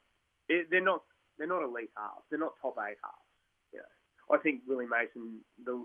it, 0.48 0.68
they're 0.70 0.84
not 0.84 1.02
they're 1.38 1.48
not 1.48 1.62
elite 1.62 1.94
halves. 1.96 2.26
They're 2.28 2.42
not 2.42 2.58
top 2.60 2.76
eight 2.82 3.00
halves. 3.00 3.30
You 3.72 3.80
know, 3.80 3.92
I 4.34 4.38
think 4.42 4.62
Willie 4.68 4.90
Mason 4.90 5.40
the 5.64 5.78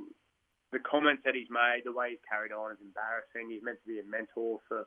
the 0.75 0.84
comments 0.84 1.24
that 1.24 1.36
he's 1.36 1.48
made, 1.48 1.88
the 1.88 1.96
way 1.96 2.12
he's 2.12 2.27
carried 2.27 2.51
on 2.51 2.75
is 2.75 2.84
embarrassing. 2.84 3.48
He's 3.48 3.63
meant 3.63 3.80
to 3.80 3.88
be 3.88 4.04
a 4.04 4.08
mentor 4.08 4.60
for 4.68 4.84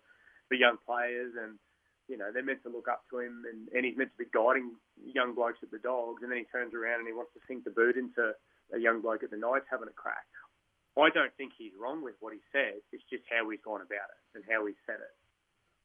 for 0.49 0.55
young 0.59 0.76
players, 0.85 1.33
and 1.40 1.57
you 2.09 2.19
know 2.19 2.29
they're 2.35 2.45
meant 2.45 2.62
to 2.69 2.75
look 2.75 2.88
up 2.90 3.09
to 3.11 3.25
him, 3.25 3.49
and, 3.49 3.71
and 3.73 3.87
he's 3.87 3.97
meant 3.97 4.12
to 4.12 4.21
be 4.21 4.29
guiding 4.29 4.76
young 5.00 5.33
blokes 5.33 5.62
at 5.64 5.71
the 5.73 5.81
Dogs, 5.81 6.21
and 6.21 6.29
then 6.29 6.43
he 6.43 6.49
turns 6.52 6.75
around 6.75 7.00
and 7.00 7.09
he 7.09 7.17
wants 7.17 7.33
to 7.33 7.40
sink 7.49 7.64
the 7.64 7.73
boot 7.73 7.97
into 7.97 8.35
a 8.75 8.79
young 8.79 9.00
bloke 9.00 9.25
at 9.25 9.31
the 9.31 9.40
Knights 9.40 9.71
having 9.71 9.88
a 9.88 9.97
crack. 9.97 10.29
I 10.99 11.09
don't 11.14 11.33
think 11.38 11.55
he's 11.57 11.73
wrong 11.79 12.02
with 12.02 12.19
what 12.21 12.35
he 12.35 12.43
said. 12.50 12.83
It's 12.93 13.07
just 13.09 13.23
how 13.31 13.49
he's 13.49 13.62
gone 13.62 13.81
about 13.81 14.11
it 14.11 14.23
and 14.35 14.45
how 14.50 14.67
he's 14.67 14.79
said 14.85 14.99
it. 14.99 15.14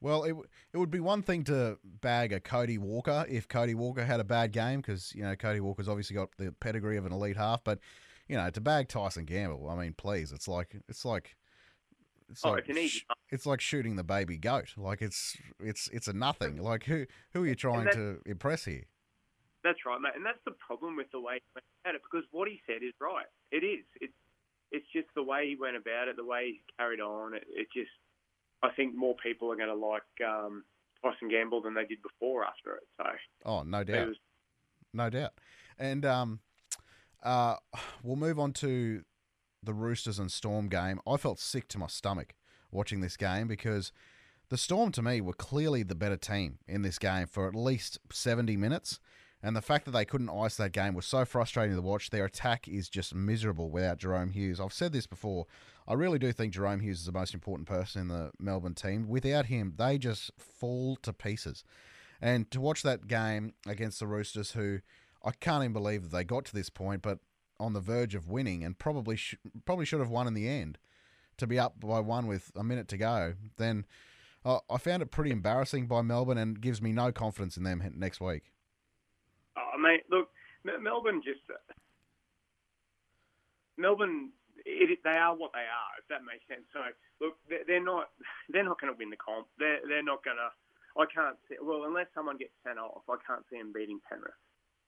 Well, 0.02 0.24
it 0.24 0.30
w- 0.30 0.48
it 0.74 0.78
would 0.78 0.92
be 0.92 1.00
one 1.00 1.22
thing 1.22 1.44
to 1.46 1.78
bag 1.84 2.34
a 2.34 2.40
Cody 2.40 2.78
Walker 2.78 3.26
if 3.30 3.48
Cody 3.48 3.74
Walker 3.76 4.06
had 4.06 4.20
a 4.20 4.24
bad 4.26 4.52
game 4.52 4.82
because 4.82 5.14
you 5.16 5.24
know 5.24 5.36
Cody 5.36 5.60
Walker's 5.60 5.88
obviously 5.88 6.16
got 6.16 6.30
the 6.38 6.52
pedigree 6.60 6.98
of 6.98 7.06
an 7.06 7.12
elite 7.12 7.38
half, 7.38 7.64
but 7.64 7.80
you 8.28 8.36
know 8.36 8.50
to 8.50 8.62
bag 8.62 8.88
Tyson 8.88 9.26
Gamble, 9.26 9.70
I 9.70 9.76
mean, 9.76 9.94
please, 9.94 10.32
it's 10.32 10.48
like 10.48 10.76
it's 10.88 11.06
like 11.06 11.36
it's 12.30 12.44
Oh, 12.44 12.52
like 12.52 12.60
it's 12.62 12.70
an 12.70 12.78
easy 12.78 13.00
sh- 13.00 13.06
it's 13.32 13.46
like 13.46 13.62
shooting 13.62 13.96
the 13.96 14.04
baby 14.04 14.38
goat. 14.38 14.74
Like 14.78 15.02
it's 15.02 15.38
it's 15.60 15.88
it's 15.94 16.08
a 16.08 16.14
nothing. 16.14 16.58
Like 16.58 16.84
who 16.84 17.06
who 17.34 17.44
are 17.44 17.48
you 17.48 17.56
trying 17.56 17.90
to 17.92 18.20
impress 18.26 18.66
here? 18.66 18.84
That's 19.64 19.80
right, 19.86 20.00
mate. 20.00 20.14
And 20.16 20.26
that's 20.26 20.44
the 20.46 20.52
problem 20.52 20.96
with 20.96 21.10
the 21.12 21.20
way 21.20 21.36
he 21.36 21.42
went 21.56 21.66
about 21.84 21.96
it 21.96 22.02
because 22.04 22.26
what 22.32 22.48
he 22.48 22.62
said 22.68 22.84
is 22.84 22.94
right. 23.00 23.26
It 23.52 23.64
is. 23.64 23.86
It's 24.02 24.14
it's 24.72 24.86
just 24.94 25.08
the 25.16 25.24
way 25.24 25.48
he 25.48 25.56
went 25.56 25.76
about 25.78 26.08
it, 26.08 26.18
the 26.18 26.26
way 26.26 26.46
he 26.46 26.62
carried 26.78 27.00
on. 27.00 27.34
It, 27.34 27.46
it 27.50 27.68
just, 27.74 27.90
I 28.66 28.72
think 28.74 28.96
more 28.96 29.16
people 29.22 29.52
are 29.52 29.56
going 29.56 29.70
to 29.70 29.76
like 29.76 30.02
um, 30.28 30.64
Tyson 31.04 31.30
Gamble 31.30 31.62
than 31.62 31.74
they 31.74 31.86
did 31.86 32.00
before 32.02 32.44
after 32.46 32.76
it. 32.76 32.84
So 32.98 33.06
Oh, 33.46 33.64
no 33.64 33.84
doubt. 33.84 34.08
was 34.08 34.18
No 34.94 35.10
doubt. 35.10 35.34
And 35.78 36.06
um, 36.06 36.40
uh, 37.24 37.56
we'll 38.04 38.16
move 38.16 38.40
on 38.40 38.54
to 38.54 39.04
the 39.64 39.74
Roosters 39.74 40.20
and 40.20 40.32
Storm 40.32 40.68
game. 40.68 41.00
I 41.08 41.18
felt 41.18 41.40
sick 41.40 41.68
to 41.70 41.78
my 41.78 41.88
stomach 41.88 42.34
watching 42.72 43.02
this 43.02 43.18
game 43.18 43.48
because 43.48 43.92
the 44.50 44.58
Storm, 44.58 44.92
to 44.94 45.02
me, 45.02 45.22
were 45.22 45.34
clearly 45.34 45.84
the 45.84 45.96
better 45.96 46.18
team 46.18 46.60
in 46.68 46.82
this 46.84 47.00
game 47.00 47.28
for 47.28 47.48
at 47.48 47.56
least 47.56 48.00
70 48.12 48.58
minutes. 48.58 49.00
And 49.44 49.56
the 49.56 49.62
fact 49.62 49.86
that 49.86 49.92
they 49.92 50.06
couldn't 50.06 50.30
ice 50.30 50.56
that 50.58 50.72
game 50.72 50.96
was 50.96 51.06
so 51.06 51.24
frustrating 51.24 51.76
to 51.76 51.82
watch. 51.82 52.10
Their 52.10 52.26
attack 52.26 52.68
is 52.68 52.90
just 52.90 53.14
miserable 53.14 53.70
without 53.70 54.00
Jahrome 54.00 54.32
Hughes. 54.32 54.60
I've 54.60 54.74
said 54.74 54.92
this 54.92 55.06
before. 55.06 55.46
I 55.88 55.94
really 55.94 56.18
do 56.18 56.32
think 56.32 56.54
Jahrome 56.54 56.82
Hughes 56.82 57.02
is 57.02 57.06
the 57.06 57.12
most 57.12 57.36
important 57.36 57.68
person 57.68 58.02
in 58.02 58.08
the 58.08 58.32
Melbourne 58.40 58.74
team. 58.74 59.08
Without 59.08 59.46
him, 59.46 59.76
they 59.78 60.00
just 60.00 60.32
fall 60.40 60.96
to 61.04 61.14
pieces. 61.14 61.64
And 62.20 62.50
to 62.52 62.60
watch 62.60 62.82
that 62.82 63.08
game 63.08 63.54
against 63.68 64.00
the 64.00 64.08
Roosters, 64.08 64.52
who 64.52 64.80
I 65.24 65.32
can't 65.32 65.64
even 65.64 65.74
believe 65.74 66.04
that 66.04 66.12
they 66.12 66.24
got 66.24 66.46
to 66.46 66.54
this 66.56 66.70
point, 66.70 67.04
but 67.04 67.20
on 67.60 67.74
the 67.74 67.82
verge 67.82 68.16
of 68.16 68.28
winning 68.28 68.64
and 68.64 68.80
probably 68.80 69.16
sh- 69.16 69.36
probably 69.66 69.86
should 69.86 70.00
have 70.00 70.10
won 70.10 70.28
in 70.28 70.34
the 70.34 70.50
end. 70.50 70.80
to 71.38 71.48
be 71.48 71.60
up 71.60 71.80
by 71.80 72.00
one 72.00 72.28
with 72.28 72.52
a 72.56 72.64
minute 72.64 72.88
to 72.90 72.98
go, 72.98 73.34
then 73.58 73.86
uh, 74.44 74.60
I 74.70 74.78
found 74.78 75.02
it 75.02 75.12
pretty 75.12 75.32
embarrassing 75.32 75.88
by 75.88 76.02
Melbourne 76.02 76.38
and 76.38 76.62
gives 76.62 76.82
me 76.82 76.92
no 76.92 77.12
confidence 77.12 77.58
in 77.58 77.64
them 77.64 77.84
next 77.96 78.22
week. 78.22 78.52
Oh, 79.58 79.78
mate, 79.80 80.04
look, 80.10 80.30
Melbourne 80.64 81.22
just 81.24 81.42
Melbourne, 83.78 84.32
it, 84.66 85.00
they 85.04 85.18
are 85.18 85.36
what 85.36 85.52
they 85.54 85.68
are, 85.68 85.94
if 86.00 86.08
that 86.08 86.24
makes 86.24 86.48
sense. 86.48 86.64
So 86.72 86.80
look, 87.20 87.36
they're 87.48 87.84
not 87.84 88.10
they're 88.50 88.64
not 88.64 88.80
going 88.82 88.92
to 88.92 88.98
win 88.98 89.12
the 89.12 89.20
comp. 89.20 89.48
They're 89.60 89.84
they're 89.88 90.06
not 90.06 90.24
going 90.24 90.40
to. 90.40 90.50
I 90.96 91.04
can't 91.12 91.36
see. 91.48 91.60
Well, 91.60 91.84
unless 91.84 92.08
someone 92.16 92.40
gets 92.40 92.56
sent 92.64 92.80
off, 92.80 93.04
I 93.12 93.20
can't 93.28 93.44
see 93.52 93.60
them 93.60 93.76
beating 93.76 94.00
Penrith. 94.08 94.40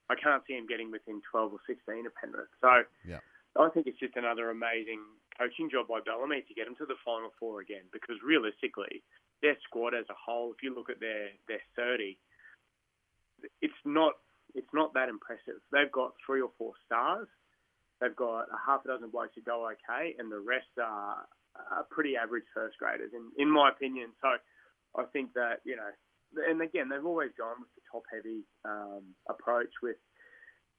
I 0.07 0.15
can't 0.15 0.39
see 0.47 0.55
him 0.55 0.63
getting 0.63 0.88
within 0.88 1.19
12 1.36 1.59
or 1.59 1.59
16 1.67 2.07
of 2.07 2.15
Penrith. 2.15 2.47
So 2.63 2.88
yeah. 3.03 3.19
I 3.59 3.67
think 3.75 3.91
it's 3.91 4.00
just 4.00 4.15
another 4.15 4.50
amazing 4.50 5.03
coaching 5.36 5.67
job 5.67 5.91
by 5.91 6.00
Bellamy 6.00 6.47
to 6.47 6.55
get 6.55 6.63
them 6.63 6.79
to 6.79 6.88
the 6.88 6.95
final 7.03 7.36
four 7.36 7.59
again. 7.59 7.91
Because 7.91 8.15
realistically, 8.24 9.03
their 9.43 9.59
squad 9.67 9.91
as 9.91 10.07
a 10.07 10.15
whole, 10.15 10.55
if 10.55 10.63
you 10.63 10.71
look 10.71 10.89
at 10.89 11.03
their 11.03 11.36
their 11.51 11.59
30, 11.75 12.15
it's 13.59 13.83
not 13.83 14.15
it's 14.56 14.74
not 14.74 14.94
that 14.94 15.10
impressive. 15.10 15.62
They've 15.72 15.92
got 15.92 16.13
three 16.25 16.42
or 16.42 16.51
four 16.58 16.74
stars. 16.86 17.27
They've 18.00 18.16
got 18.16 18.50
a 18.54 18.60
half 18.66 18.86
a 18.86 18.89
dozen 18.89 19.10
blokes 19.10 19.34
who 19.36 19.42
go 19.42 19.66
okay, 19.74 20.16
and 20.20 20.32
the 20.32 20.39
rest 20.39 20.70
are, 20.82 21.25
are 21.72 21.88
pretty 21.89 22.16
average 22.16 22.46
first 22.54 22.77
graders, 22.77 23.12
in, 23.13 23.32
in 23.42 23.50
my 23.50 23.70
opinion. 23.70 24.10
So 24.22 24.30
I 24.96 25.06
think 25.12 25.34
that, 25.34 25.62
you 25.66 25.75
know, 25.75 25.89
and 26.48 26.62
again, 26.62 26.89
they've 26.89 27.06
always 27.06 27.32
gone 27.38 27.58
with 27.60 27.74
the 27.75 27.82
top 27.92 28.04
heavy 28.12 28.44
um, 28.66 29.16
approach 29.30 29.72
with 29.82 29.98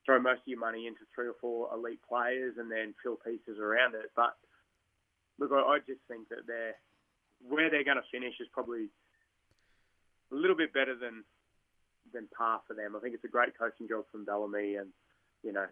throw 0.05 0.21
most 0.21 0.41
of 0.41 0.49
your 0.49 0.61
money 0.61 0.87
into 0.87 1.01
three 1.15 1.27
or 1.29 1.37
four 1.41 1.69
elite 1.75 2.01
players 2.09 2.55
and 2.57 2.71
then 2.71 2.95
fill 3.03 3.17
pieces 3.17 3.59
around 3.61 3.95
it. 3.95 4.11
But 4.15 4.37
look, 5.39 5.51
I, 5.53 5.61
I 5.61 5.79
just 5.85 6.01
think 6.09 6.29
that 6.29 6.47
they're 6.47 6.77
where 7.47 7.71
they're 7.71 7.85
going 7.85 8.01
to 8.01 8.11
finish 8.11 8.35
is 8.41 8.49
probably 8.53 8.91
a 10.33 10.35
little 10.35 10.57
bit 10.57 10.73
better 10.73 10.97
than 10.97 11.25
than 12.13 12.29
par 12.37 12.61
for 12.67 12.75
them. 12.75 12.97
I 12.97 13.01
think 13.01 13.15
it's 13.15 13.25
a 13.25 13.33
great 13.33 13.59
coaching 13.59 13.89
job 13.89 14.05
from 14.11 14.25
Bellamy, 14.25 14.77
and 14.77 14.91
you 15.43 15.53
know 15.53 15.67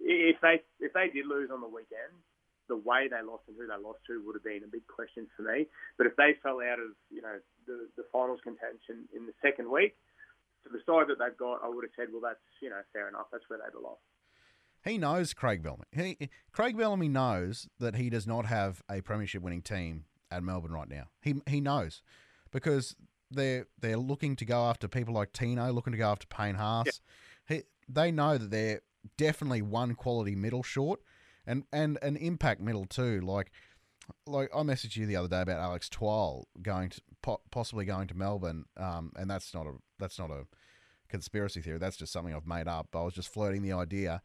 if 0.00 0.36
they 0.40 0.62
if 0.80 0.92
they 0.92 1.08
did 1.12 1.26
lose 1.26 1.50
on 1.50 1.60
the 1.60 1.68
weekend, 1.68 2.14
the 2.68 2.76
way 2.76 3.08
they 3.08 3.22
lost 3.22 3.44
and 3.48 3.56
who 3.56 3.66
they 3.66 3.80
lost 3.82 4.00
to 4.06 4.22
would 4.24 4.36
have 4.36 4.44
been 4.44 4.64
a 4.64 4.70
big 4.70 4.86
question 4.86 5.26
for 5.36 5.42
me. 5.42 5.66
But 5.98 6.06
if 6.06 6.16
they 6.16 6.34
fell 6.42 6.60
out 6.60 6.78
of 6.78 6.94
you 7.10 7.22
know 7.22 7.38
the 7.66 7.88
the 7.96 8.04
finals 8.12 8.40
contention 8.42 9.08
in 9.14 9.26
the 9.26 9.34
second 9.42 9.70
week, 9.70 9.94
to 10.64 10.68
the 10.70 10.82
side 10.86 11.08
that 11.08 11.18
they've 11.18 11.36
got, 11.36 11.60
I 11.62 11.68
would 11.68 11.84
have 11.84 11.94
said, 11.96 12.08
well, 12.12 12.22
that's 12.22 12.44
you 12.60 12.70
know 12.70 12.80
fair 12.92 13.08
enough. 13.08 13.26
That's 13.32 13.44
where 13.48 13.58
they 13.58 13.70
belong. 13.72 13.96
He 14.84 14.98
knows 14.98 15.32
Craig 15.32 15.62
Bellamy. 15.62 15.84
He, 15.92 16.28
Craig 16.50 16.76
Bellamy 16.76 17.08
knows 17.08 17.68
that 17.78 17.94
he 17.94 18.10
does 18.10 18.26
not 18.26 18.46
have 18.46 18.82
a 18.90 19.00
premiership 19.00 19.42
winning 19.42 19.62
team 19.62 20.06
at 20.30 20.42
Melbourne 20.42 20.72
right 20.72 20.88
now. 20.88 21.04
He 21.20 21.36
he 21.46 21.60
knows 21.60 22.02
because 22.50 22.96
they're 23.32 23.66
they're 23.80 23.96
looking 23.96 24.36
to 24.36 24.44
go 24.44 24.64
after 24.64 24.88
people 24.88 25.14
like 25.14 25.32
Tino, 25.32 25.70
looking 25.72 25.92
to 25.92 25.98
go 25.98 26.10
after 26.10 26.26
Payne 26.26 26.56
Haas. 26.56 27.00
Yeah. 27.48 27.56
He, 27.56 27.62
they 27.88 28.10
know 28.10 28.38
that 28.38 28.50
they're 28.50 28.80
definitely 29.16 29.62
one 29.62 29.94
quality 29.94 30.34
middle 30.34 30.62
short, 30.62 31.00
and 31.46 31.64
and 31.72 31.98
an 32.02 32.16
impact 32.16 32.60
middle 32.60 32.84
too. 32.84 33.20
Like 33.20 33.50
like 34.26 34.50
I 34.54 34.60
messaged 34.62 34.96
you 34.96 35.06
the 35.06 35.16
other 35.16 35.28
day 35.28 35.42
about 35.42 35.60
Alex 35.60 35.88
Twal 35.88 36.48
going 36.60 36.90
to 36.90 37.00
possibly 37.50 37.84
going 37.84 38.08
to 38.08 38.14
Melbourne, 38.14 38.64
um, 38.76 39.12
and 39.16 39.30
that's 39.30 39.54
not 39.54 39.66
a 39.66 39.72
that's 39.98 40.18
not 40.18 40.30
a 40.30 40.46
conspiracy 41.08 41.60
theory. 41.60 41.78
That's 41.78 41.96
just 41.96 42.12
something 42.12 42.34
I've 42.34 42.46
made 42.46 42.66
up. 42.66 42.88
I 42.94 43.02
was 43.02 43.14
just 43.14 43.32
floating 43.32 43.62
the 43.62 43.72
idea. 43.72 44.22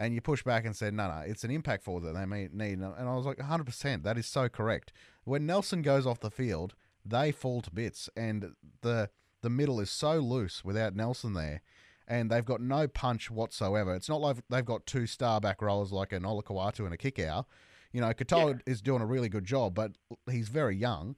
And 0.00 0.14
you 0.14 0.20
push 0.20 0.44
back 0.44 0.64
and 0.64 0.76
said, 0.76 0.94
no, 0.94 1.08
no, 1.08 1.24
it's 1.26 1.42
an 1.42 1.50
impact 1.50 1.82
forward 1.82 2.04
that 2.04 2.14
they 2.14 2.24
may 2.24 2.48
need. 2.52 2.78
And 2.78 2.84
I 2.84 3.14
was 3.16 3.26
like, 3.26 3.38
100%. 3.38 4.04
That 4.04 4.16
is 4.16 4.26
so 4.26 4.48
correct. 4.48 4.92
When 5.24 5.44
Nelson 5.44 5.82
goes 5.82 6.06
off 6.06 6.20
the 6.20 6.30
field, 6.30 6.76
they 7.10 7.32
fall 7.32 7.60
to 7.62 7.70
bits, 7.70 8.08
and 8.16 8.52
the 8.82 9.10
the 9.42 9.50
middle 9.50 9.80
is 9.80 9.90
so 9.90 10.18
loose 10.18 10.64
without 10.64 10.96
Nelson 10.96 11.34
there 11.34 11.62
and 12.08 12.30
they've 12.30 12.44
got 12.44 12.60
no 12.60 12.88
punch 12.88 13.30
whatsoever. 13.30 13.94
It's 13.94 14.08
not 14.08 14.20
like 14.20 14.36
they've 14.48 14.64
got 14.64 14.86
two 14.86 15.06
star 15.06 15.40
back 15.40 15.60
rowers 15.60 15.92
like 15.92 16.12
an 16.12 16.22
Olakau'atu 16.22 16.80
and 16.80 16.94
a 16.94 16.96
Kikau. 16.96 17.44
You 17.92 18.00
know, 18.00 18.08
Katoa 18.08 18.54
yeah. 18.54 18.72
is 18.72 18.80
doing 18.80 19.02
a 19.02 19.06
really 19.06 19.28
good 19.28 19.44
job, 19.44 19.74
but 19.74 19.92
he's 20.30 20.48
very 20.48 20.76
young, 20.76 21.16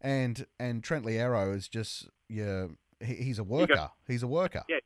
and 0.00 0.46
and 0.58 0.82
Trent 0.82 1.04
Loiero 1.04 1.54
is 1.54 1.68
just 1.68 2.08
yeah, 2.28 2.66
he, 3.00 3.14
he's 3.16 3.38
a 3.38 3.44
worker. 3.44 3.74
Got, 3.74 3.92
he's 4.06 4.22
a 4.22 4.26
worker. 4.26 4.64
Yeah. 4.68 4.78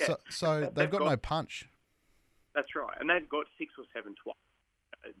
yeah. 0.00 0.06
So 0.06 0.16
so 0.28 0.60
they've, 0.60 0.74
they've 0.74 0.90
got, 0.90 0.98
got, 1.00 1.10
no 1.10 1.16
punch. 1.16 1.68
That's 2.54 2.74
right, 2.74 2.96
and 3.00 3.08
they've 3.08 3.28
got 3.28 3.46
six 3.58 3.72
or 3.78 3.84
seven 3.94 4.14
twice. 4.22 4.34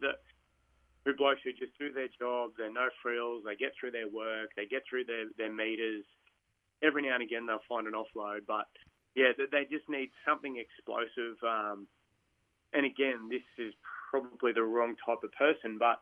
The, 0.00 0.12
who 1.04 1.16
blokes 1.16 1.40
who 1.44 1.52
just 1.52 1.76
do 1.78 1.92
their 1.92 2.08
job. 2.18 2.52
They're 2.56 2.72
no 2.72 2.88
frills. 3.02 3.42
They 3.44 3.56
get 3.56 3.72
through 3.78 3.92
their 3.92 4.08
work. 4.08 4.50
They 4.56 4.66
get 4.66 4.82
through 4.88 5.04
their 5.04 5.26
their 5.38 5.52
meters. 5.52 6.04
Every 6.82 7.02
now 7.02 7.14
and 7.14 7.22
again 7.22 7.46
they'll 7.46 7.64
find 7.68 7.86
an 7.86 7.94
offload, 7.94 8.46
but 8.46 8.66
yeah, 9.14 9.32
they 9.36 9.64
just 9.70 9.88
need 9.88 10.10
something 10.26 10.56
explosive. 10.56 11.36
Um, 11.42 11.86
and 12.72 12.86
again, 12.86 13.28
this 13.28 13.42
is 13.58 13.74
probably 14.10 14.52
the 14.52 14.62
wrong 14.62 14.94
type 15.04 15.24
of 15.24 15.32
person, 15.32 15.78
but 15.78 16.00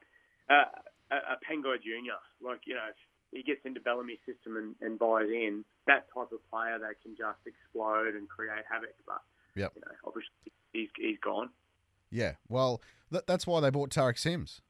uh, 0.50 0.68
a, 1.10 1.16
a 1.16 1.36
Pangai 1.40 1.82
Junior, 1.82 2.20
like 2.42 2.60
you 2.66 2.74
know, 2.74 2.90
he 3.32 3.42
gets 3.42 3.60
into 3.64 3.80
Bellamy's 3.80 4.18
system 4.26 4.56
and, 4.56 4.74
and 4.80 4.98
buys 4.98 5.28
in, 5.28 5.64
that 5.86 6.06
type 6.14 6.32
of 6.32 6.40
player 6.50 6.78
that 6.78 7.00
can 7.02 7.16
just 7.16 7.40
explode 7.46 8.14
and 8.14 8.28
create 8.28 8.64
havoc. 8.70 8.94
But 9.06 9.22
yep. 9.54 9.72
you 9.74 9.80
know, 9.80 9.94
obviously 10.04 10.52
he's 10.72 10.88
he's 10.98 11.18
gone. 11.24 11.50
Yeah, 12.10 12.34
well, 12.48 12.80
th- 13.10 13.24
that's 13.26 13.46
why 13.46 13.60
they 13.60 13.70
bought 13.70 13.90
Tariq 13.90 14.18
Sims. 14.18 14.60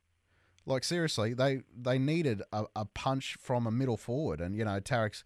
Like 0.69 0.85
seriously, 0.85 1.35
they 1.35 1.63
they 1.77 1.99
needed 1.99 2.43
a, 2.53 2.65
a 2.77 2.85
punch 2.85 3.37
from 3.41 3.67
a 3.67 3.71
middle 3.71 3.97
forward, 3.97 4.41
and 4.41 4.55
you 4.55 4.65
know 4.65 4.81
Tariq's 4.81 5.25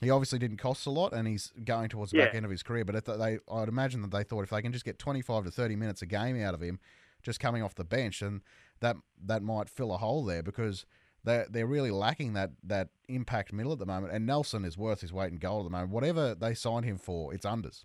he 0.00 0.10
obviously 0.10 0.38
didn't 0.38 0.56
cost 0.56 0.86
a 0.86 0.90
lot, 0.90 1.12
and 1.12 1.28
he's 1.28 1.52
going 1.64 1.90
towards 1.90 2.10
the 2.10 2.18
yeah. 2.18 2.26
back 2.26 2.34
end 2.34 2.44
of 2.44 2.50
his 2.50 2.62
career. 2.62 2.84
But 2.84 2.96
if 2.96 3.04
they, 3.04 3.38
I'd 3.50 3.68
imagine 3.68 4.00
that 4.02 4.10
they 4.10 4.24
thought 4.24 4.42
if 4.42 4.50
they 4.50 4.62
can 4.62 4.72
just 4.72 4.84
get 4.84 4.98
twenty 4.98 5.22
five 5.22 5.44
to 5.44 5.50
thirty 5.50 5.76
minutes 5.76 6.02
a 6.02 6.06
game 6.06 6.40
out 6.42 6.54
of 6.54 6.60
him, 6.60 6.80
just 7.22 7.38
coming 7.38 7.62
off 7.62 7.74
the 7.74 7.84
bench, 7.84 8.22
and 8.22 8.40
that 8.80 8.96
that 9.24 9.42
might 9.42 9.68
fill 9.68 9.94
a 9.94 9.98
hole 9.98 10.24
there 10.24 10.42
because 10.42 10.86
they're 11.24 11.46
they're 11.50 11.66
really 11.66 11.90
lacking 11.90 12.32
that 12.32 12.50
that 12.64 12.88
impact 13.08 13.52
middle 13.52 13.72
at 13.72 13.78
the 13.78 13.86
moment. 13.86 14.12
And 14.12 14.26
Nelson 14.26 14.64
is 14.64 14.78
worth 14.78 15.02
his 15.02 15.12
weight 15.12 15.32
in 15.32 15.38
gold 15.38 15.66
at 15.66 15.70
the 15.70 15.76
moment. 15.76 15.92
Whatever 15.92 16.34
they 16.34 16.54
signed 16.54 16.84
him 16.84 16.98
for, 16.98 17.34
it's 17.34 17.46
unders. 17.46 17.84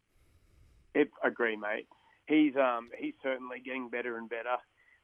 I 0.95 1.05
agree, 1.23 1.57
mate. 1.57 1.87
He's 2.27 2.55
um 2.55 2.89
he's 2.97 3.13
certainly 3.21 3.57
getting 3.63 3.89
better 3.89 4.17
and 4.17 4.29
better. 4.29 4.57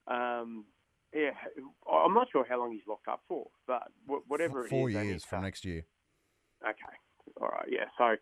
Um, 0.08 0.66
yeah, 1.14 1.32
I'm 1.92 2.14
not 2.14 2.28
sure 2.32 2.46
how 2.48 2.60
long 2.60 2.72
he's 2.72 2.88
locked 2.88 3.08
up 3.08 3.22
for, 3.28 3.48
but 3.68 3.84
whatever 4.28 4.64
four 4.68 4.90
years 4.90 5.24
from 5.24 5.44
next 5.44 5.66
year. 5.66 5.86
Okay. 6.64 6.96
All 7.42 7.48
right. 7.48 7.68
Yeah. 7.70 7.86
So 7.98 8.16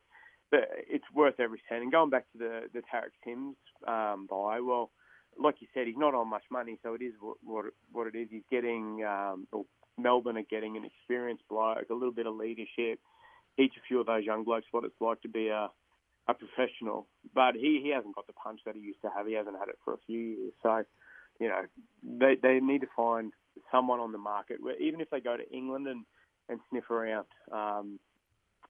it's 0.52 1.06
worth 1.14 1.40
every 1.40 1.62
cent. 1.70 1.84
And 1.84 1.92
going 1.92 2.10
back 2.10 2.26
to 2.32 2.38
the 2.38 2.62
the 2.74 2.80
Tariq 2.80 3.12
Sims 3.24 3.56
um, 3.88 4.28
buy, 4.30 4.60
well, 4.60 4.92
like 5.38 5.56
you 5.60 5.68
said, 5.74 5.88
he's 5.88 5.98
not 5.98 6.16
on 6.16 6.30
much 6.30 6.44
money, 6.52 6.80
so 6.84 6.94
it 6.94 7.02
is 7.02 7.14
what 7.20 7.38
what, 7.44 7.66
what 7.92 8.08
it 8.08 8.18
is. 8.18 8.28
He's 8.32 8.44
getting 8.52 9.04
um, 9.04 9.48
Melbourne 9.98 10.38
are 10.38 10.44
getting 10.50 10.78
an 10.78 10.86
experienced 10.86 11.44
bloke, 11.50 11.90
a 11.90 11.94
little 11.94 12.14
bit 12.14 12.28
of 12.28 12.36
leadership, 12.36 13.00
teach 13.58 13.74
a 13.78 13.86
few 13.88 14.00
of 14.00 14.08
those 14.08 14.24
young 14.24 14.44
blokes 14.44 14.66
what 14.72 14.84
it's 14.84 15.00
like 15.00 15.22
to 15.22 15.30
be 15.30 15.50
a 15.50 15.70
a 16.28 16.34
professional. 16.34 17.08
But 17.34 17.56
he 17.56 17.82
he 17.84 17.92
hasn't 17.94 18.16
got 18.16 18.28
the 18.28 18.34
punch 18.34 18.62
that 18.66 18.76
he 18.76 18.82
used 18.82 19.02
to 19.02 19.10
have. 19.16 19.28
He 19.28 19.34
hasn't 19.34 19.58
had 19.58 19.70
it 19.70 19.78
for 19.84 19.94
a 19.94 20.00
few 20.06 20.20
years. 20.20 20.54
So 20.64 20.84
you 21.40 21.48
know 21.48 21.62
they 22.04 22.36
they 22.42 22.60
need 22.60 22.82
to 22.82 22.88
find 22.96 23.32
someone 23.72 24.00
on 24.00 24.12
the 24.12 24.18
market 24.18 24.58
where 24.62 24.80
even 24.80 25.02
if 25.02 25.10
they 25.10 25.20
go 25.20 25.36
to 25.38 25.50
England 25.52 25.88
and 25.88 26.06
and 26.50 26.60
sniff 26.70 26.90
around. 26.90 27.28
Um, 27.52 28.00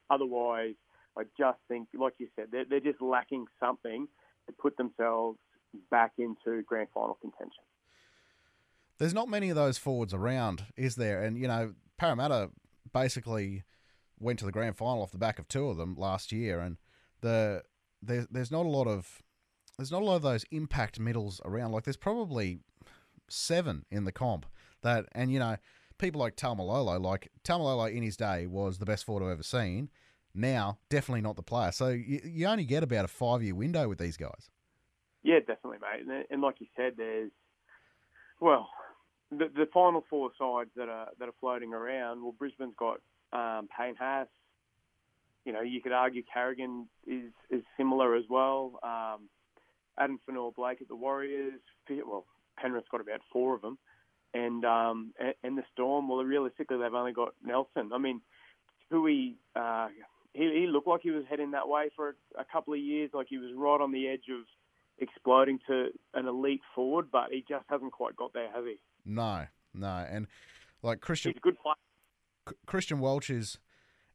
Otherwise, 0.10 0.74
I 1.18 1.24
just 1.38 1.60
think, 1.68 1.88
like 1.94 2.14
you 2.18 2.28
said, 2.36 2.48
they're, 2.52 2.66
they're 2.68 2.80
just 2.80 3.02
lacking 3.02 3.46
something 3.60 4.08
to 4.48 4.54
put 4.54 4.76
themselves 4.78 5.38
back 5.92 6.14
into 6.18 6.64
grand 6.64 6.88
final 6.94 7.16
contention. 7.22 7.62
There's 8.98 9.14
not 9.14 9.30
many 9.30 9.50
of 9.50 9.56
those 9.56 9.78
forwards 9.78 10.14
around, 10.14 10.66
is 10.76 10.96
there? 10.96 11.22
And, 11.22 11.38
you 11.38 11.48
know, 11.48 11.74
Parramatta 11.98 12.50
basically 12.92 13.64
went 14.20 14.40
to 14.40 14.46
the 14.46 14.52
grand 14.52 14.78
final 14.78 15.04
off 15.04 15.12
the 15.12 15.20
back 15.20 15.38
of 15.38 15.48
two 15.48 15.70
of 15.70 15.78
them 15.78 15.96
last 15.96 16.32
year, 16.32 16.60
and 16.60 16.78
the 17.22 17.64
there's 18.02 18.28
there's 18.32 18.52
not 18.52 18.66
a 18.66 18.70
lot 18.70 18.88
of 18.88 19.22
there's 19.80 19.92
not 19.92 20.02
a 20.02 20.06
lot 20.06 20.18
of 20.18 20.22
those 20.22 20.46
impact 20.52 21.00
middles 21.00 21.42
around. 21.46 21.72
Like 21.72 21.86
there's 21.86 21.98
probably 21.98 22.60
seven 23.30 23.86
in 23.90 24.04
the 24.04 24.12
comp 24.12 24.46
that, 24.82 25.06
and 25.14 25.32
you 25.32 25.40
know, 25.40 25.58
people 25.98 26.20
like 26.20 26.36
Taumalolo, 26.36 27.02
like 27.02 27.32
Taumalolo 27.44 27.94
in 27.94 28.04
his 28.04 28.18
day 28.18 28.46
was 28.46 28.78
the 28.78 28.86
best 28.86 29.06
forward 29.06 29.26
I've 29.26 29.32
ever 29.32 29.44
seen. 29.44 29.90
Now, 30.36 30.78
definitely 30.90 31.22
not 31.22 31.38
the 31.38 31.44
player. 31.44 31.72
So 31.72 31.90
you, 31.90 32.22
you 32.24 32.46
only 32.48 32.66
get 32.66 32.84
about 32.84 33.06
a 33.06 33.08
five 33.08 33.42
year 33.42 33.56
window 33.56 33.88
with 33.88 34.00
these 34.00 34.18
guys. 34.18 34.50
Yeah, 35.24 35.40
definitely, 35.40 35.80
mate. 35.82 36.06
And, 36.08 36.26
and 36.30 36.42
like 36.42 36.56
you 36.60 36.68
said, 36.76 36.94
there's 36.98 37.32
well, 38.40 38.70
the 39.32 39.50
the 39.54 39.68
final 39.74 40.04
four 40.10 40.32
sides 40.38 40.72
that 40.76 40.90
are 40.90 41.08
that 41.20 41.30
are 41.30 41.36
floating 41.40 41.74
around. 41.74 42.22
Well, 42.22 42.34
Brisbane's 42.38 42.76
got 42.78 43.00
um, 43.34 43.68
Payne 43.78 43.96
Haas. 43.96 44.28
You 45.46 45.54
know, 45.54 45.62
you 45.62 45.82
could 45.82 45.92
argue 45.94 46.24
Carrigan 46.32 46.88
is 47.08 47.32
is 47.50 47.64
similar 47.78 48.16
as 48.16 48.26
well. 48.30 48.80
Um, 48.84 49.30
Addin 50.00 50.20
Fonua 50.28 50.54
Blake 50.56 50.82
at 50.82 50.88
the 50.88 50.96
Warriors. 50.96 51.60
Well, 51.90 52.26
Penrith's 52.58 52.88
got 52.90 53.02
about 53.02 53.22
four 53.32 53.56
of 53.56 53.62
them. 53.62 53.78
and 54.34 54.64
um, 54.66 55.14
and, 55.44 55.58
the 55.58 55.64
Storm. 55.74 56.08
Well, 56.10 56.24
realistically, 56.24 56.78
they've 56.78 56.94
only 56.94 57.14
got 57.14 57.34
Nelson. 57.44 57.92
I 57.94 57.98
mean, 57.98 58.22
Hui, 58.92 59.34
uh, 59.56 59.88
he, 60.34 60.44
he 60.62 60.68
looked 60.68 60.88
like 60.88 61.02
he 61.02 61.12
was 61.12 61.24
heading 61.30 61.52
that 61.52 61.68
way 61.68 61.90
for 61.96 62.10
a, 62.10 62.42
a 62.42 62.46
couple 62.52 62.74
of 62.74 62.80
years, 62.80 63.12
like 63.14 63.28
he 63.30 63.38
was 63.38 63.52
right 63.56 63.82
on 63.82 63.92
the 63.92 64.08
edge 64.08 64.26
of 64.30 64.46
exploding 65.00 65.60
to 65.68 65.88
an 66.14 66.28
elite 66.28 66.62
forward, 66.76 67.08
but 67.12 67.32
he 67.32 67.44
just 67.48 67.66
hasn't 67.70 67.92
quite 67.92 68.16
got 68.16 68.34
there, 68.34 68.52
has 68.54 68.66
he? 68.66 68.76
No, 69.06 69.46
no, 69.74 70.06
and 70.10 70.28
like 70.84 71.02
Christian, 71.02 71.32
He's 71.32 71.38
a 71.38 71.42
good 71.42 71.58
player. 71.60 71.76
Christian 72.66 73.00
Welch 73.00 73.30
is 73.30 73.60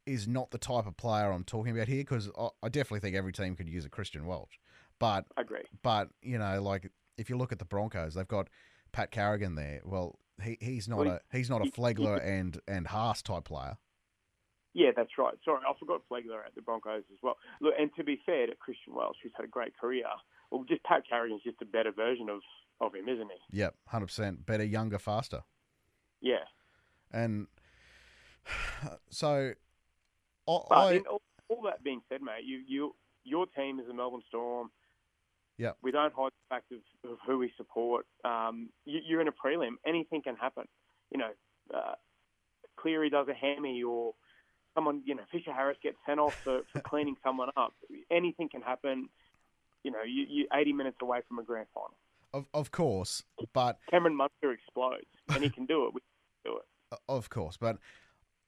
is 0.06 0.28
not 0.28 0.50
the 0.50 0.58
type 0.58 0.86
of 0.86 0.96
player 0.98 1.32
I'm 1.32 1.44
talking 1.44 1.74
about 1.74 1.88
here 1.88 2.02
because 2.02 2.30
I, 2.38 2.48
I 2.62 2.68
definitely 2.68 3.00
think 3.00 3.16
every 3.16 3.32
team 3.32 3.56
could 3.56 3.68
use 3.68 3.86
a 3.86 3.88
Christian 3.88 4.26
Welch, 4.26 4.60
but 5.04 5.26
I 5.36 5.42
agree. 5.42 5.64
but 5.82 6.08
you 6.22 6.38
know 6.38 6.62
like 6.62 6.90
if 7.18 7.28
you 7.28 7.36
look 7.36 7.52
at 7.52 7.58
the 7.58 7.64
Broncos, 7.64 8.14
they've 8.14 8.26
got 8.26 8.48
Pat 8.92 9.10
Carrigan 9.10 9.54
there. 9.54 9.80
Well, 9.84 10.18
he, 10.42 10.56
he's 10.60 10.88
not 10.88 10.98
Well, 10.98 11.08
a 11.10 11.36
he's 11.36 11.50
not 11.50 11.60
a 11.60 11.70
Flegler 11.70 12.24
and 12.24 12.58
and 12.66 12.86
Haas 12.86 13.22
type 13.22 13.44
player. 13.44 13.76
Yeah, 14.72 14.90
that's 14.96 15.10
right. 15.18 15.34
Sorry, 15.44 15.60
I 15.68 15.72
forgot 15.78 16.00
Flegler 16.10 16.44
at 16.44 16.54
the 16.54 16.62
Broncos 16.62 17.04
as 17.12 17.18
well. 17.22 17.36
Look, 17.60 17.74
and 17.78 17.90
to 17.96 18.02
be 18.02 18.20
fair 18.26 18.46
to 18.46 18.54
Christian 18.56 18.94
Welch, 18.94 19.16
who's 19.22 19.30
had 19.36 19.44
a 19.44 19.48
great 19.48 19.76
career, 19.78 20.06
well, 20.50 20.64
just 20.68 20.82
Pat 20.82 21.04
Carrigan's 21.08 21.42
just 21.44 21.62
a 21.62 21.64
better 21.64 21.92
version 21.92 22.28
of, 22.28 22.40
of 22.80 22.92
him, 22.94 23.08
isn't 23.08 23.30
he? 23.30 23.58
Yep, 23.58 23.74
hundred 23.86 24.06
percent 24.06 24.46
better, 24.46 24.64
younger, 24.64 24.98
faster. 24.98 25.42
Yeah. 26.20 26.44
And 27.12 27.46
so, 29.10 29.52
I, 30.48 30.50
all, 31.08 31.22
all 31.48 31.62
that 31.66 31.84
being 31.84 32.00
said, 32.08 32.22
mate, 32.22 32.44
you, 32.44 32.62
you 32.66 32.96
your 33.22 33.46
team 33.46 33.78
is 33.78 33.86
the 33.86 33.94
Melbourne 33.94 34.22
Storm. 34.28 34.70
Yep. 35.58 35.76
We 35.82 35.92
don't 35.92 36.12
hide 36.12 36.30
the 36.30 36.54
fact 36.54 36.72
of, 36.72 37.10
of 37.10 37.18
who 37.26 37.38
we 37.38 37.52
support. 37.56 38.06
Um, 38.24 38.70
you, 38.84 39.00
you're 39.06 39.20
in 39.20 39.28
a 39.28 39.32
prelim. 39.32 39.74
Anything 39.86 40.22
can 40.22 40.36
happen. 40.36 40.64
You 41.12 41.18
know, 41.18 41.30
uh, 41.72 41.94
Cleary 42.76 43.10
does 43.10 43.28
a 43.28 43.34
hammy 43.34 43.82
or 43.82 44.14
someone, 44.74 45.02
you 45.04 45.14
know, 45.14 45.22
Fisher 45.30 45.52
Harris 45.52 45.78
gets 45.82 45.96
sent 46.06 46.18
off 46.18 46.34
for, 46.42 46.62
for 46.72 46.80
cleaning 46.84 47.16
someone 47.22 47.50
up. 47.56 47.72
Anything 48.10 48.48
can 48.48 48.62
happen. 48.62 49.08
You 49.84 49.92
know, 49.92 50.02
you, 50.02 50.26
you're 50.28 50.46
80 50.52 50.72
minutes 50.72 50.96
away 51.00 51.20
from 51.28 51.38
a 51.38 51.44
grand 51.44 51.66
final. 51.72 51.96
of 52.32 52.46
of 52.54 52.70
course, 52.70 53.22
but 53.52 53.78
Cameron 53.90 54.16
Munster 54.16 54.50
explodes, 54.50 55.06
and 55.28 55.44
he 55.44 55.50
can 55.50 55.66
do 55.66 55.86
it. 55.86 55.94
We 55.94 56.00
can 56.00 56.52
do 56.52 56.58
it. 56.58 56.98
of 57.08 57.28
course, 57.28 57.58
but 57.58 57.78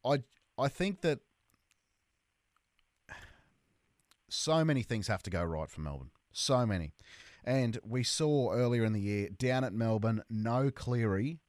I 0.04 0.22
I 0.58 0.68
think 0.68 1.02
that 1.02 1.20
so 4.28 4.64
many 4.64 4.82
things 4.82 5.08
have 5.08 5.22
to 5.24 5.30
go 5.30 5.44
right 5.44 5.68
for 5.68 5.82
Melbourne. 5.82 6.10
So 6.36 6.66
many. 6.66 6.92
And 7.44 7.78
we 7.82 8.02
saw 8.02 8.52
earlier 8.52 8.84
in 8.84 8.92
the 8.92 9.00
year 9.00 9.28
down 9.30 9.64
at 9.64 9.72
Melbourne, 9.72 10.22
no 10.28 10.70
Cleary. 10.70 11.40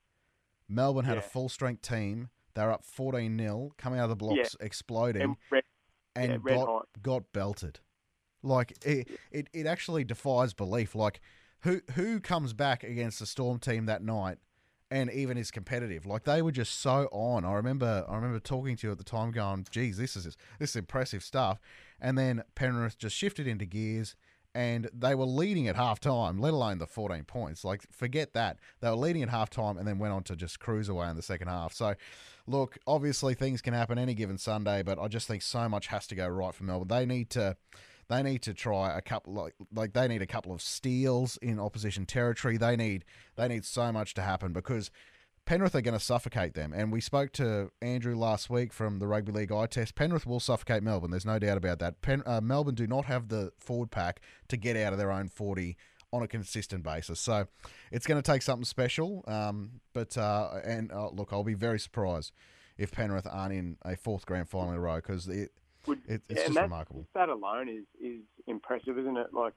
Melbourne 0.69 1.05
had 1.05 1.17
a 1.17 1.21
full 1.21 1.49
strength 1.49 1.81
team. 1.81 2.29
They 2.53 2.63
were 2.63 2.71
up 2.71 2.85
14 2.85 3.37
0, 3.37 3.71
coming 3.77 3.99
out 3.99 4.03
of 4.03 4.09
the 4.09 4.15
blocks, 4.15 4.55
exploding, 4.59 5.21
And 5.21 5.35
Red, 5.51 5.63
and 6.15 6.31
yeah, 6.31 6.55
got, 6.55 6.67
hot. 6.67 6.87
got 7.01 7.33
belted. 7.33 7.79
Like 8.43 8.73
it, 8.85 9.09
it, 9.31 9.49
it 9.53 9.65
actually 9.65 10.03
defies 10.03 10.53
belief. 10.53 10.95
Like 10.95 11.19
who 11.61 11.81
who 11.95 12.19
comes 12.19 12.53
back 12.53 12.83
against 12.83 13.19
the 13.19 13.25
Storm 13.25 13.59
team 13.59 13.85
that 13.87 14.03
night 14.03 14.37
and 14.89 15.11
even 15.11 15.37
is 15.37 15.51
competitive? 15.51 16.05
Like 16.05 16.23
they 16.23 16.41
were 16.41 16.51
just 16.51 16.79
so 16.79 17.09
on. 17.11 17.43
I 17.43 17.53
remember 17.53 18.05
I 18.07 18.15
remember 18.15 18.39
talking 18.39 18.75
to 18.77 18.87
you 18.87 18.91
at 18.91 18.97
the 18.97 19.03
time, 19.03 19.31
going, 19.31 19.65
"Geez, 19.69 19.97
this 19.97 20.15
is 20.15 20.37
this 20.59 20.71
is 20.71 20.75
impressive 20.75 21.23
stuff." 21.23 21.59
And 21.99 22.17
then 22.17 22.43
Penrith 22.55 22.97
just 22.97 23.15
shifted 23.15 23.47
into 23.47 23.65
gears. 23.65 24.15
And 24.57 24.89
they 24.91 25.13
were 25.13 25.25
leading 25.25 25.67
at 25.67 25.75
half 25.75 25.99
time, 25.99 26.39
let 26.39 26.51
alone 26.51 26.79
the 26.79 26.87
14 26.87 27.25
points. 27.25 27.63
Like, 27.63 27.83
forget 27.91 28.33
that. 28.33 28.57
They 28.79 28.89
were 28.89 28.95
leading 28.95 29.21
at 29.21 29.29
half 29.29 29.51
time 29.51 29.77
and 29.77 29.87
then 29.87 29.99
went 29.99 30.13
on 30.13 30.23
to 30.23 30.35
just 30.35 30.59
cruise 30.59 30.89
away 30.89 31.07
in 31.11 31.15
the 31.15 31.21
second 31.21 31.47
half. 31.47 31.73
So, 31.73 31.93
look, 32.47 32.79
obviously 32.87 33.35
things 33.35 33.61
can 33.61 33.75
happen 33.75 33.99
any 33.99 34.15
given 34.15 34.39
Sunday, 34.39 34.81
but 34.81 34.97
I 34.97 35.09
just 35.09 35.27
think 35.27 35.43
so 35.43 35.69
much 35.69 35.85
has 35.87 36.07
to 36.07 36.15
go 36.15 36.27
right 36.27 36.55
for 36.55 36.63
Melbourne. 36.63 36.87
They 36.87 37.05
need 37.05 37.29
to 37.31 37.55
they 38.09 38.23
need 38.23 38.41
to 38.43 38.53
try 38.55 38.97
a 38.97 39.01
couple 39.01 39.33
like 39.33 39.53
like 39.71 39.93
they 39.93 40.07
need 40.07 40.23
a 40.23 40.27
couple 40.27 40.51
of 40.53 40.61
steals 40.61 41.37
in 41.37 41.59
opposition 41.59 42.07
territory. 42.07 42.57
They 42.57 42.75
need 42.75 43.05
they 43.35 43.47
need 43.47 43.63
so 43.63 43.91
much 43.91 44.15
to 44.15 44.23
happen 44.23 44.53
because 44.53 44.89
Penrith 45.47 45.75
are 45.75 45.81
going 45.81 45.97
to 45.97 46.03
suffocate 46.03 46.55
them. 46.55 46.73
And 46.73 46.91
we 46.91 46.99
spoke 46.99 47.31
to 47.33 47.71
Andrew 47.81 48.15
last 48.15 48.49
week 48.49 48.73
from 48.73 48.99
the 48.99 49.07
Rugby 49.07 49.31
League 49.31 49.51
eye 49.51 49.65
test. 49.65 49.95
Penrith 49.95 50.27
will 50.27 50.41
suffocate 50.41 50.83
Melbourne. 50.83 51.09
There's 51.09 51.25
no 51.25 51.39
doubt 51.39 51.55
about 51.55 51.79
that. 51.79 52.01
Pen, 52.01 52.21
uh, 52.25 52.41
Melbourne 52.41 52.75
do 52.75 52.85
not 52.85 53.05
have 53.05 53.29
the 53.29 53.53
forward 53.57 53.89
pack 53.89 54.19
to 54.49 54.57
get 54.57 54.75
out 54.75 54.91
of 54.91 54.99
their 54.99 55.09
own 55.09 55.29
40 55.29 55.77
on 56.11 56.21
a 56.21 56.27
consistent 56.27 56.83
basis. 56.83 57.21
So 57.21 57.47
it's 57.93 58.05
going 58.05 58.21
to 58.21 58.31
take 58.31 58.41
something 58.41 58.65
special. 58.65 59.23
Um, 59.25 59.79
but 59.93 60.17
uh, 60.17 60.59
and 60.65 60.91
uh, 60.91 61.11
look, 61.11 61.29
I'll 61.31 61.45
be 61.45 61.53
very 61.53 61.79
surprised 61.79 62.33
if 62.77 62.91
Penrith 62.91 63.27
aren't 63.31 63.53
in 63.53 63.77
a 63.83 63.95
fourth 63.95 64.25
grand 64.25 64.49
final 64.49 64.71
in 64.71 64.75
a 64.75 64.81
row 64.81 64.97
because 64.97 65.29
it, 65.29 65.53
it, 65.87 66.23
it's 66.27 66.27
and 66.27 66.37
just 66.37 66.59
remarkable. 66.59 67.07
That 67.15 67.29
alone 67.29 67.69
is 67.69 67.85
is 68.01 68.21
impressive, 68.47 68.99
isn't 68.99 69.15
it? 69.15 69.33
Like, 69.33 69.55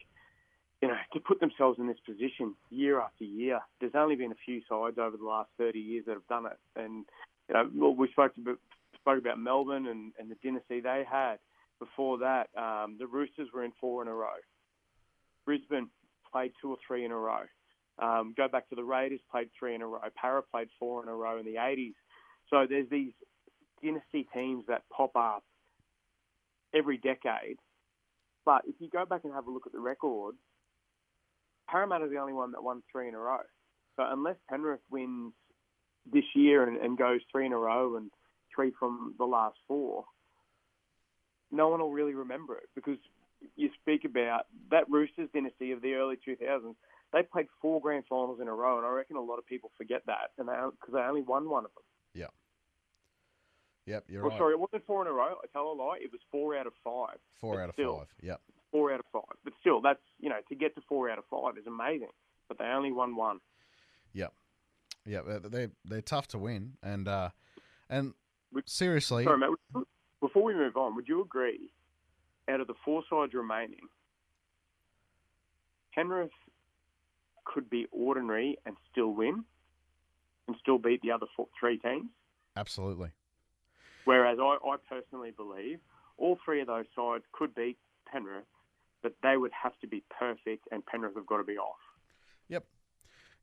you 0.82 0.88
know, 0.88 0.96
to 1.12 1.20
put 1.20 1.40
themselves 1.40 1.78
in 1.78 1.86
this 1.86 1.98
position 2.06 2.54
year 2.70 3.00
after 3.00 3.24
year. 3.24 3.60
There's 3.80 3.94
only 3.94 4.16
been 4.16 4.32
a 4.32 4.42
few 4.46 4.62
sides 4.68 4.96
over 4.98 5.16
the 5.16 5.24
last 5.24 5.50
30 5.58 5.78
years 5.78 6.04
that 6.06 6.14
have 6.14 6.26
done 6.28 6.46
it, 6.46 6.58
and 6.76 7.04
you 7.48 7.54
know, 7.54 7.70
well, 7.74 7.94
we 7.94 8.08
spoke 8.12 8.32
about 8.40 8.58
spoke 9.00 9.18
about 9.18 9.38
Melbourne 9.38 9.86
and, 9.86 10.12
and 10.18 10.30
the 10.30 10.36
dynasty 10.42 10.80
they 10.80 11.04
had. 11.10 11.36
Before 11.78 12.18
that, 12.18 12.48
um, 12.56 12.96
the 12.98 13.06
Roosters 13.06 13.48
were 13.54 13.64
in 13.64 13.72
four 13.80 14.02
in 14.02 14.08
a 14.08 14.14
row. 14.14 14.36
Brisbane 15.46 15.88
played 16.30 16.52
two 16.60 16.70
or 16.70 16.76
three 16.86 17.04
in 17.04 17.10
a 17.10 17.16
row. 17.16 17.42
Um, 17.98 18.34
go 18.36 18.48
back 18.48 18.68
to 18.68 18.74
the 18.74 18.84
Raiders, 18.84 19.20
played 19.30 19.48
three 19.58 19.74
in 19.74 19.82
a 19.82 19.86
row. 19.86 20.00
Para 20.14 20.42
played 20.42 20.68
four 20.78 21.02
in 21.02 21.08
a 21.08 21.14
row 21.14 21.38
in 21.38 21.44
the 21.44 21.54
80s. 21.54 21.94
So 22.50 22.66
there's 22.68 22.88
these 22.90 23.12
dynasty 23.82 24.28
teams 24.34 24.64
that 24.68 24.82
pop 24.94 25.16
up 25.16 25.42
every 26.74 26.98
decade. 26.98 27.56
But 28.44 28.62
if 28.66 28.74
you 28.78 28.88
go 28.88 29.04
back 29.04 29.24
and 29.24 29.32
have 29.32 29.46
a 29.46 29.50
look 29.50 29.66
at 29.66 29.72
the 29.72 29.80
record, 29.80 30.34
Parramatta's 31.70 32.11
the 32.11 32.18
only 32.18 32.33
one 32.33 32.52
that 32.52 32.62
won 32.62 32.83
three 32.90 33.09
in 33.09 33.14
a 33.14 33.18
row. 33.18 33.40
So 33.96 34.04
unless 34.09 34.37
Penrith 34.48 34.80
wins 34.90 35.33
this 36.11 36.24
year 36.35 36.66
and, 36.66 36.76
and 36.78 36.96
goes 36.98 37.20
three 37.30 37.46
in 37.46 37.52
a 37.52 37.59
row 37.59 37.96
and 37.96 38.11
three 38.54 38.72
from 38.78 39.14
the 39.18 39.24
last 39.24 39.56
four, 39.68 40.04
no 41.52 41.68
one 41.68 41.80
will 41.80 41.92
really 41.92 42.14
remember 42.14 42.56
it 42.56 42.68
because 42.74 42.98
you 43.56 43.70
speak 43.80 44.04
about 44.04 44.46
that 44.70 44.88
Roosters 44.88 45.28
dynasty 45.35 45.72
of 45.72 45.83
the 45.83 45.94
early 45.94 46.16
2000s. 46.26 46.74
They 47.12 47.22
played 47.22 47.46
four 47.61 47.80
grand 47.80 48.04
finals 48.09 48.38
in 48.40 48.46
a 48.46 48.54
row, 48.54 48.78
and 48.78 48.87
I 48.87 48.90
reckon 48.90 49.16
a 49.16 49.20
lot 49.20 49.38
of 49.38 49.46
people 49.46 49.72
forget 49.76 50.02
that, 50.06 50.30
and 50.38 50.46
they 50.46 50.52
because 50.52 50.94
they 50.94 51.00
only 51.00 51.22
won 51.22 51.48
one 51.48 51.64
of 51.64 51.72
them. 51.74 51.83
Yeah. 52.14 52.26
Yep, 53.87 54.04
you're 54.09 54.22
Well, 54.22 54.30
right. 54.30 54.38
sorry, 54.38 54.52
it 54.52 54.61
wasn't 54.61 54.87
four 54.87 55.02
in 55.02 55.09
a 55.09 55.12
row. 55.12 55.35
I 55.42 55.46
tell 55.52 55.72
a 55.72 55.74
lie. 55.74 55.98
It 56.00 56.12
was 56.12 56.20
four 56.30 56.56
out 56.56 56.68
of 56.68 56.72
five. 56.85 57.18
Four 57.40 57.61
out 57.61 57.70
of 57.70 57.74
still, 57.74 57.98
five. 57.98 58.06
Yep. 58.22 58.40
Four 58.72 58.92
out 58.92 59.00
of 59.00 59.06
five. 59.12 59.37
But 59.44 59.52
still, 59.61 59.80
that's 59.80 60.00
you 60.20 60.28
know 60.28 60.37
to 60.48 60.54
get 60.54 60.74
to 60.76 60.80
four 60.88 61.11
out 61.11 61.18
of 61.18 61.24
five 61.30 61.59
is 61.59 61.66
amazing. 61.66 62.11
But 62.48 62.59
they 62.59 62.64
only 62.64 62.92
won 62.92 63.16
one. 63.16 63.40
Yep. 64.12 64.33
Yep. 65.06 65.24
They're 65.26 65.38
they're, 65.40 65.70
they're 65.85 66.02
tough 66.02 66.28
to 66.28 66.38
win, 66.38 66.72
and 66.83 67.06
uh, 67.09 67.30
and 67.88 68.14
Would- 68.52 68.68
seriously, 68.68 69.24
Sorry, 69.24 69.38
mate. 69.38 69.85
Before 70.20 70.42
we 70.44 70.54
move 70.54 70.76
on, 70.76 70.94
would 70.96 71.09
you 71.09 71.22
agree? 71.22 71.70
Out 72.48 72.61
of 72.61 72.66
the 72.66 72.74
four 72.85 73.02
sides 73.09 73.33
remaining, 73.35 73.88
Penrith 75.94 76.30
could 77.44 77.68
be 77.70 77.87
ordinary 77.90 78.59
and 78.66 78.76
still 78.90 79.11
win, 79.14 79.44
and 80.46 80.56
still 80.61 80.78
beat 80.78 81.00
the 81.02 81.11
other 81.11 81.26
four, 81.37 81.48
three 81.59 81.78
teams. 81.78 82.11
absolutely. 82.56 83.11
Whereas 84.04 84.38
I, 84.40 84.56
I 84.64 84.76
personally 84.88 85.30
believe 85.30 85.78
all 86.16 86.38
three 86.44 86.61
of 86.61 86.66
those 86.66 86.87
sides 86.96 87.22
could 87.33 87.54
beat 87.54 87.76
Penrith, 88.11 88.44
but 89.02 89.14
they 89.22 89.36
would 89.36 89.52
have 89.62 89.78
to 89.80 89.86
be 89.86 90.02
perfect, 90.10 90.68
and 90.70 90.84
Penrith 90.84 91.14
have 91.16 91.26
got 91.26 91.38
to 91.38 91.44
be 91.44 91.56
off. 91.56 91.78
Yep. 92.48 92.64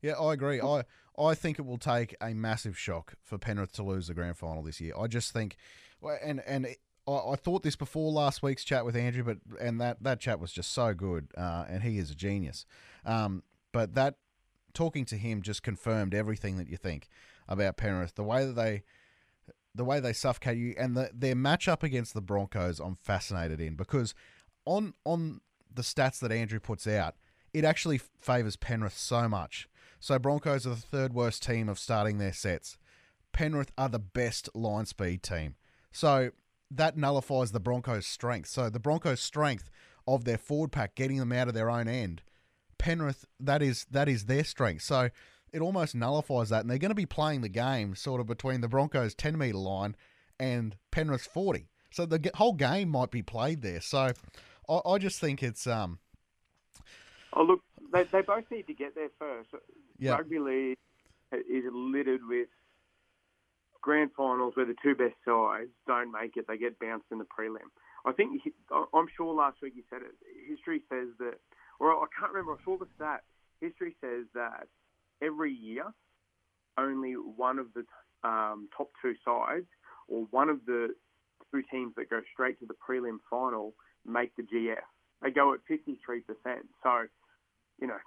Yeah, 0.02 0.12
I 0.12 0.32
agree. 0.32 0.60
I 0.60 0.84
I 1.18 1.34
think 1.34 1.58
it 1.58 1.66
will 1.66 1.78
take 1.78 2.14
a 2.20 2.32
massive 2.32 2.78
shock 2.78 3.14
for 3.24 3.38
Penrith 3.38 3.72
to 3.72 3.82
lose 3.82 4.06
the 4.06 4.14
grand 4.14 4.36
final 4.36 4.62
this 4.62 4.80
year. 4.80 4.94
I 4.98 5.08
just 5.08 5.32
think, 5.32 5.56
and 6.22 6.40
and 6.46 6.66
it, 6.66 6.78
I, 7.08 7.32
I 7.32 7.36
thought 7.36 7.62
this 7.62 7.76
before 7.76 8.12
last 8.12 8.42
week's 8.42 8.64
chat 8.64 8.84
with 8.84 8.94
Andrew, 8.94 9.24
but 9.24 9.38
and 9.60 9.80
that 9.80 10.02
that 10.02 10.20
chat 10.20 10.38
was 10.38 10.52
just 10.52 10.72
so 10.72 10.94
good, 10.94 11.28
uh, 11.36 11.64
and 11.68 11.82
he 11.82 11.98
is 11.98 12.10
a 12.10 12.14
genius. 12.14 12.64
Um, 13.04 13.42
but 13.72 13.94
that 13.94 14.14
talking 14.74 15.04
to 15.06 15.16
him 15.16 15.42
just 15.42 15.62
confirmed 15.62 16.14
everything 16.14 16.56
that 16.58 16.68
you 16.68 16.76
think 16.76 17.08
about 17.48 17.76
Penrith. 17.76 18.14
The 18.14 18.22
way 18.22 18.46
that 18.46 18.54
they 18.54 18.84
the 19.74 19.84
way 19.84 20.00
they 20.00 20.12
suffocate 20.12 20.58
you 20.58 20.74
and 20.78 20.96
the, 20.96 21.10
their 21.12 21.34
matchup 21.34 21.82
against 21.82 22.14
the 22.14 22.20
Broncos, 22.20 22.80
I'm 22.80 22.96
fascinated 22.96 23.60
in 23.60 23.74
because 23.74 24.14
on 24.64 24.94
on 25.04 25.40
the 25.72 25.82
stats 25.82 26.18
that 26.20 26.32
Andrew 26.32 26.60
puts 26.60 26.86
out, 26.86 27.14
it 27.52 27.64
actually 27.64 28.00
favors 28.20 28.56
Penrith 28.56 28.96
so 28.96 29.28
much. 29.28 29.68
So 30.00 30.18
Broncos 30.18 30.66
are 30.66 30.70
the 30.70 30.76
third 30.76 31.12
worst 31.12 31.42
team 31.42 31.68
of 31.68 31.78
starting 31.78 32.18
their 32.18 32.32
sets. 32.32 32.78
Penrith 33.32 33.72
are 33.76 33.88
the 33.88 33.98
best 33.98 34.48
line 34.54 34.86
speed 34.86 35.22
team. 35.22 35.56
So 35.92 36.30
that 36.70 36.96
nullifies 36.96 37.52
the 37.52 37.60
Broncos' 37.60 38.06
strength. 38.06 38.48
So 38.48 38.70
the 38.70 38.80
Broncos' 38.80 39.20
strength 39.20 39.70
of 40.06 40.24
their 40.24 40.38
forward 40.38 40.72
pack, 40.72 40.94
getting 40.94 41.18
them 41.18 41.32
out 41.32 41.48
of 41.48 41.54
their 41.54 41.70
own 41.70 41.88
end, 41.88 42.22
Penrith 42.78 43.24
that 43.40 43.62
is 43.62 43.86
that 43.90 44.08
is 44.08 44.26
their 44.26 44.44
strength. 44.44 44.82
So 44.82 45.10
it 45.52 45.60
almost 45.60 45.94
nullifies 45.94 46.50
that, 46.50 46.60
and 46.60 46.70
they're 46.70 46.78
going 46.78 46.90
to 46.90 46.94
be 46.94 47.06
playing 47.06 47.40
the 47.40 47.48
game 47.48 47.94
sort 47.94 48.20
of 48.20 48.26
between 48.26 48.60
the 48.60 48.68
Broncos' 48.68 49.14
ten 49.14 49.36
meter 49.36 49.58
line 49.58 49.96
and 50.38 50.76
Penrith's 50.90 51.26
forty. 51.26 51.68
So 51.90 52.06
the 52.06 52.30
whole 52.34 52.52
game 52.52 52.88
might 52.88 53.10
be 53.10 53.22
played 53.22 53.62
there. 53.62 53.80
So 53.80 54.12
I, 54.68 54.80
I 54.86 54.98
just 54.98 55.20
think 55.20 55.42
it's 55.42 55.66
um 55.66 55.98
Oh, 57.34 57.42
look, 57.42 57.60
they, 57.92 58.04
they 58.04 58.22
both 58.22 58.44
need 58.50 58.66
to 58.68 58.74
get 58.74 58.94
there 58.94 59.10
first. 59.18 59.50
yeah 59.98 60.12
Rugby 60.16 60.38
league 60.38 60.78
is 61.32 61.64
littered 61.72 62.22
with 62.26 62.48
grand 63.80 64.10
finals 64.16 64.54
where 64.56 64.66
the 64.66 64.74
two 64.82 64.94
best 64.94 65.14
sides 65.24 65.70
don't 65.86 66.10
make 66.10 66.36
it; 66.36 66.46
they 66.48 66.56
get 66.58 66.78
bounced 66.78 67.06
in 67.12 67.18
the 67.18 67.24
prelim. 67.26 67.68
I 68.06 68.12
think 68.12 68.40
he- 68.42 68.52
I'm 68.94 69.08
sure 69.16 69.34
last 69.34 69.58
week 69.62 69.74
you 69.76 69.82
said 69.90 70.02
it. 70.02 70.14
History 70.48 70.82
says 70.88 71.08
that, 71.18 71.38
or 71.78 71.92
I 71.92 72.06
can't 72.18 72.32
remember. 72.32 72.52
I 72.60 72.64
saw 72.64 72.78
the 72.78 72.86
stat. 72.96 73.24
History 73.60 73.96
says 74.00 74.24
that 74.34 74.68
every 75.20 75.52
year, 75.52 75.84
only 76.78 77.12
one 77.12 77.58
of 77.58 77.66
the 77.74 77.84
um, 78.28 78.68
top 78.76 78.90
two 79.02 79.14
sides, 79.24 79.66
or 80.06 80.26
one 80.30 80.48
of 80.48 80.64
the 80.64 80.94
two 81.52 81.62
teams 81.70 81.94
that 81.96 82.08
go 82.10 82.20
straight 82.32 82.58
to 82.60 82.66
the 82.66 82.74
prelim 82.74 83.18
final, 83.28 83.74
make 84.08 84.34
the 84.36 84.42
GF. 84.42 84.76
They 85.22 85.30
go 85.30 85.54
at 85.54 85.60
53%. 85.70 85.86
So, 86.82 87.06
you 87.80 87.86
know, 87.86 87.98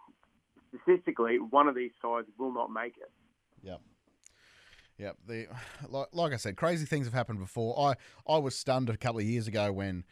statistically, 0.69 1.37
one 1.37 1.67
of 1.67 1.75
these 1.75 1.91
sides 2.01 2.27
will 2.37 2.53
not 2.53 2.71
make 2.71 2.95
it. 2.97 3.11
Yep. 3.63 3.81
Yep. 4.97 5.17
The 5.27 5.47
like, 5.89 6.07
like 6.13 6.33
I 6.33 6.37
said, 6.37 6.57
crazy 6.57 6.85
things 6.85 7.05
have 7.05 7.13
happened 7.13 7.39
before. 7.39 7.79
I 7.79 7.95
I 8.31 8.37
was 8.37 8.55
stunned 8.55 8.89
a 8.89 8.97
couple 8.97 9.19
of 9.19 9.25
years 9.25 9.47
ago 9.47 9.71
when 9.71 10.03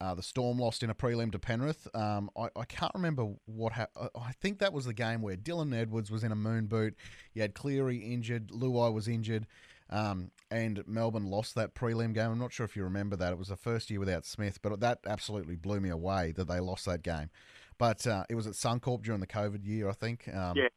uh, 0.00 0.14
the 0.14 0.22
Storm 0.22 0.58
lost 0.58 0.82
in 0.82 0.90
a 0.90 0.94
prelim 0.94 1.32
to 1.32 1.38
Penrith. 1.38 1.88
Um, 1.94 2.30
I, 2.36 2.48
I 2.54 2.64
can't 2.64 2.92
remember 2.94 3.26
what 3.46 3.72
happened. 3.72 4.10
I 4.14 4.32
think 4.40 4.60
that 4.60 4.72
was 4.72 4.84
the 4.84 4.94
game 4.94 5.22
where 5.22 5.36
Dylan 5.36 5.76
Edwards 5.76 6.10
was 6.10 6.22
in 6.22 6.30
a 6.30 6.36
moon 6.36 6.66
boot. 6.66 6.94
You 7.34 7.42
had 7.42 7.54
Cleary 7.54 7.98
injured. 7.98 8.48
Luai 8.48 8.92
was 8.92 9.08
injured. 9.08 9.46
Um, 9.90 10.30
and 10.50 10.82
Melbourne 10.86 11.26
lost 11.26 11.54
that 11.54 11.74
prelim 11.74 12.12
game. 12.14 12.30
I'm 12.30 12.38
not 12.38 12.52
sure 12.52 12.64
if 12.64 12.76
you 12.76 12.84
remember 12.84 13.16
that. 13.16 13.32
It 13.32 13.38
was 13.38 13.48
the 13.48 13.56
first 13.56 13.90
year 13.90 14.00
without 14.00 14.24
Smith, 14.24 14.60
but 14.62 14.80
that 14.80 15.00
absolutely 15.06 15.56
blew 15.56 15.80
me 15.80 15.88
away 15.90 16.32
that 16.32 16.48
they 16.48 16.60
lost 16.60 16.84
that 16.86 17.02
game. 17.02 17.30
But 17.78 18.06
uh, 18.06 18.24
it 18.28 18.34
was 18.34 18.46
at 18.46 18.54
Suncorp 18.54 19.02
during 19.02 19.20
the 19.20 19.26
COVID 19.26 19.64
year, 19.64 19.88
I 19.88 19.92
think. 19.92 20.28
Um, 20.34 20.56
Yeah. 20.56 20.68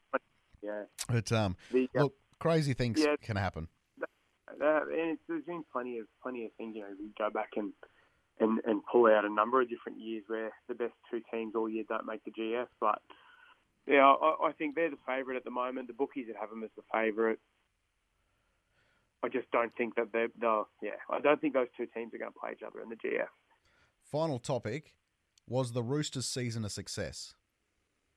Yeah. 0.62 0.84
But 1.10 1.32
um, 1.32 1.58
The, 1.72 1.90
uh, 1.98 2.04
look, 2.04 2.14
crazy 2.40 2.74
things 2.74 3.00
Yeah. 3.00 3.16
can 3.22 3.36
happen. 3.36 3.68
and 4.00 5.12
it's, 5.12 5.22
there's 5.28 5.44
been 5.46 5.64
plenty 5.72 5.98
of 6.00 6.06
plenty 6.22 6.46
of 6.46 6.52
things. 6.58 6.76
You 6.76 6.82
know, 6.82 6.88
we 7.00 7.12
go 7.18 7.30
back 7.30 7.50
and, 7.56 7.74
and 8.40 8.60
and 8.66 8.82
pull 8.92 9.08
out 9.08 9.26
a 9.26 9.34
number 9.34 9.62
of 9.62 9.70
different 9.70 10.00
years 10.00 10.24
where 10.28 10.52
the 10.68 10.76
best 10.76 10.94
two 11.10 11.22
teams 11.32 11.56
all 11.56 11.70
year 11.70 11.84
don't 11.88 12.06
make 12.06 12.24
the 12.24 12.32
GF. 12.32 12.68
But 12.80 13.00
yeah, 13.88 14.06
I, 14.06 14.50
I 14.50 14.52
think 14.58 14.76
they're 14.76 14.90
the 14.92 14.98
favourite 15.08 15.38
at 15.38 15.44
the 15.44 15.52
moment. 15.52 15.88
The 15.88 15.94
bookies 15.94 16.28
that 16.28 16.36
have 16.40 16.50
them 16.50 16.64
as 16.64 16.70
the 16.76 16.84
favourite. 16.94 17.40
I 19.24 19.30
just 19.30 19.50
don't 19.52 19.76
think 19.76 19.96
that 19.96 20.12
they're, 20.12 20.30
they'll. 20.40 20.68
Yeah, 20.82 20.92
I 21.10 21.20
don't 21.20 21.40
think 21.40 21.54
those 21.54 21.68
two 21.78 21.86
teams 21.94 22.14
are 22.14 22.18
going 22.18 22.32
to 22.32 22.40
play 22.40 22.52
each 22.54 22.64
other 22.66 22.82
in 22.82 22.90
the 22.90 22.96
GF. 22.96 23.28
Final 24.04 24.40
topic 24.40 24.94
was 25.48 25.74
the 25.74 25.84
Roosters' 25.84 26.28
season 26.28 26.66
a 26.66 26.70
success? 26.70 27.34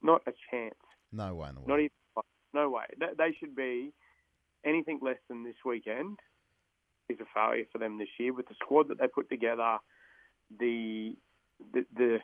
Not 0.03 0.23
a 0.27 0.33
chance. 0.51 0.75
No 1.13 1.35
way 1.35 1.49
in 1.49 1.55
the 1.55 1.61
world. 1.61 1.69
Not 1.69 1.79
even. 1.81 1.91
No 2.55 2.71
way. 2.71 2.85
They, 2.99 3.07
they 3.19 3.37
should 3.39 3.57
be 3.57 3.93
anything 4.65 5.01
less 5.03 5.19
than 5.29 5.45
this 5.45 5.57
weekend 5.65 6.19
is 7.09 7.19
a 7.21 7.25
failure 7.35 7.65
for 7.71 7.79
them 7.79 7.99
this 7.99 8.09
year 8.19 8.33
with 8.33 8.49
the 8.49 8.55
squad 8.63 8.89
that 8.89 8.99
they 8.99 9.07
put 9.07 9.29
together, 9.29 9.79
the 10.59 11.15
the 11.73 11.85
the, 11.97 12.19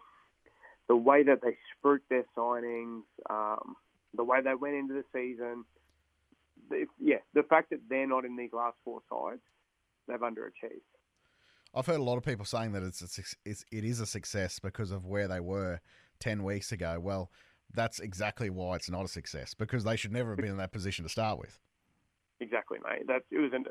the 0.88 0.96
way 0.96 1.22
that 1.22 1.40
they 1.42 1.56
spruiked 1.74 2.08
their 2.08 2.24
signings, 2.36 3.02
um, 3.28 3.76
the 4.14 4.24
way 4.24 4.40
they 4.42 4.54
went 4.54 4.74
into 4.74 4.94
the 4.94 5.04
season. 5.12 5.64
The, 6.70 6.86
yeah, 6.98 7.18
the 7.34 7.42
fact 7.42 7.70
that 7.70 7.80
they're 7.88 8.06
not 8.06 8.24
in 8.24 8.36
these 8.36 8.52
last 8.52 8.76
four 8.84 9.00
sides, 9.10 9.42
they've 10.08 10.18
underachieved. 10.18 10.80
I've 11.74 11.86
heard 11.86 12.00
a 12.00 12.02
lot 12.02 12.16
of 12.16 12.24
people 12.24 12.44
saying 12.44 12.72
that 12.72 12.82
it's, 12.82 13.00
a, 13.02 13.22
it's 13.44 13.64
it 13.70 13.84
is 13.84 14.00
a 14.00 14.06
success 14.06 14.58
because 14.58 14.90
of 14.90 15.06
where 15.06 15.28
they 15.28 15.40
were 15.40 15.80
ten 16.18 16.42
weeks 16.42 16.72
ago. 16.72 16.98
Well, 17.00 17.30
that's 17.72 18.00
exactly 18.00 18.50
why 18.50 18.76
it's 18.76 18.90
not 18.90 19.04
a 19.04 19.08
success 19.08 19.54
because 19.54 19.84
they 19.84 19.96
should 19.96 20.12
never 20.12 20.30
have 20.30 20.38
been 20.38 20.50
in 20.50 20.56
that 20.56 20.72
position 20.72 21.04
to 21.04 21.08
start 21.08 21.38
with. 21.38 21.58
Exactly, 22.40 22.78
mate. 22.82 23.06
That 23.06 23.22
it 23.30 23.38
was 23.38 23.52
an 23.52 23.66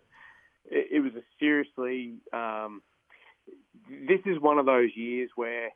it, 0.65 1.03
was 1.03 1.13
a 1.15 1.23
seriously. 1.39 2.17
Um, 2.31 2.81
this 3.89 4.19
is 4.25 4.39
one 4.39 4.59
of 4.59 4.65
those 4.65 4.91
years 4.95 5.29
where 5.35 5.69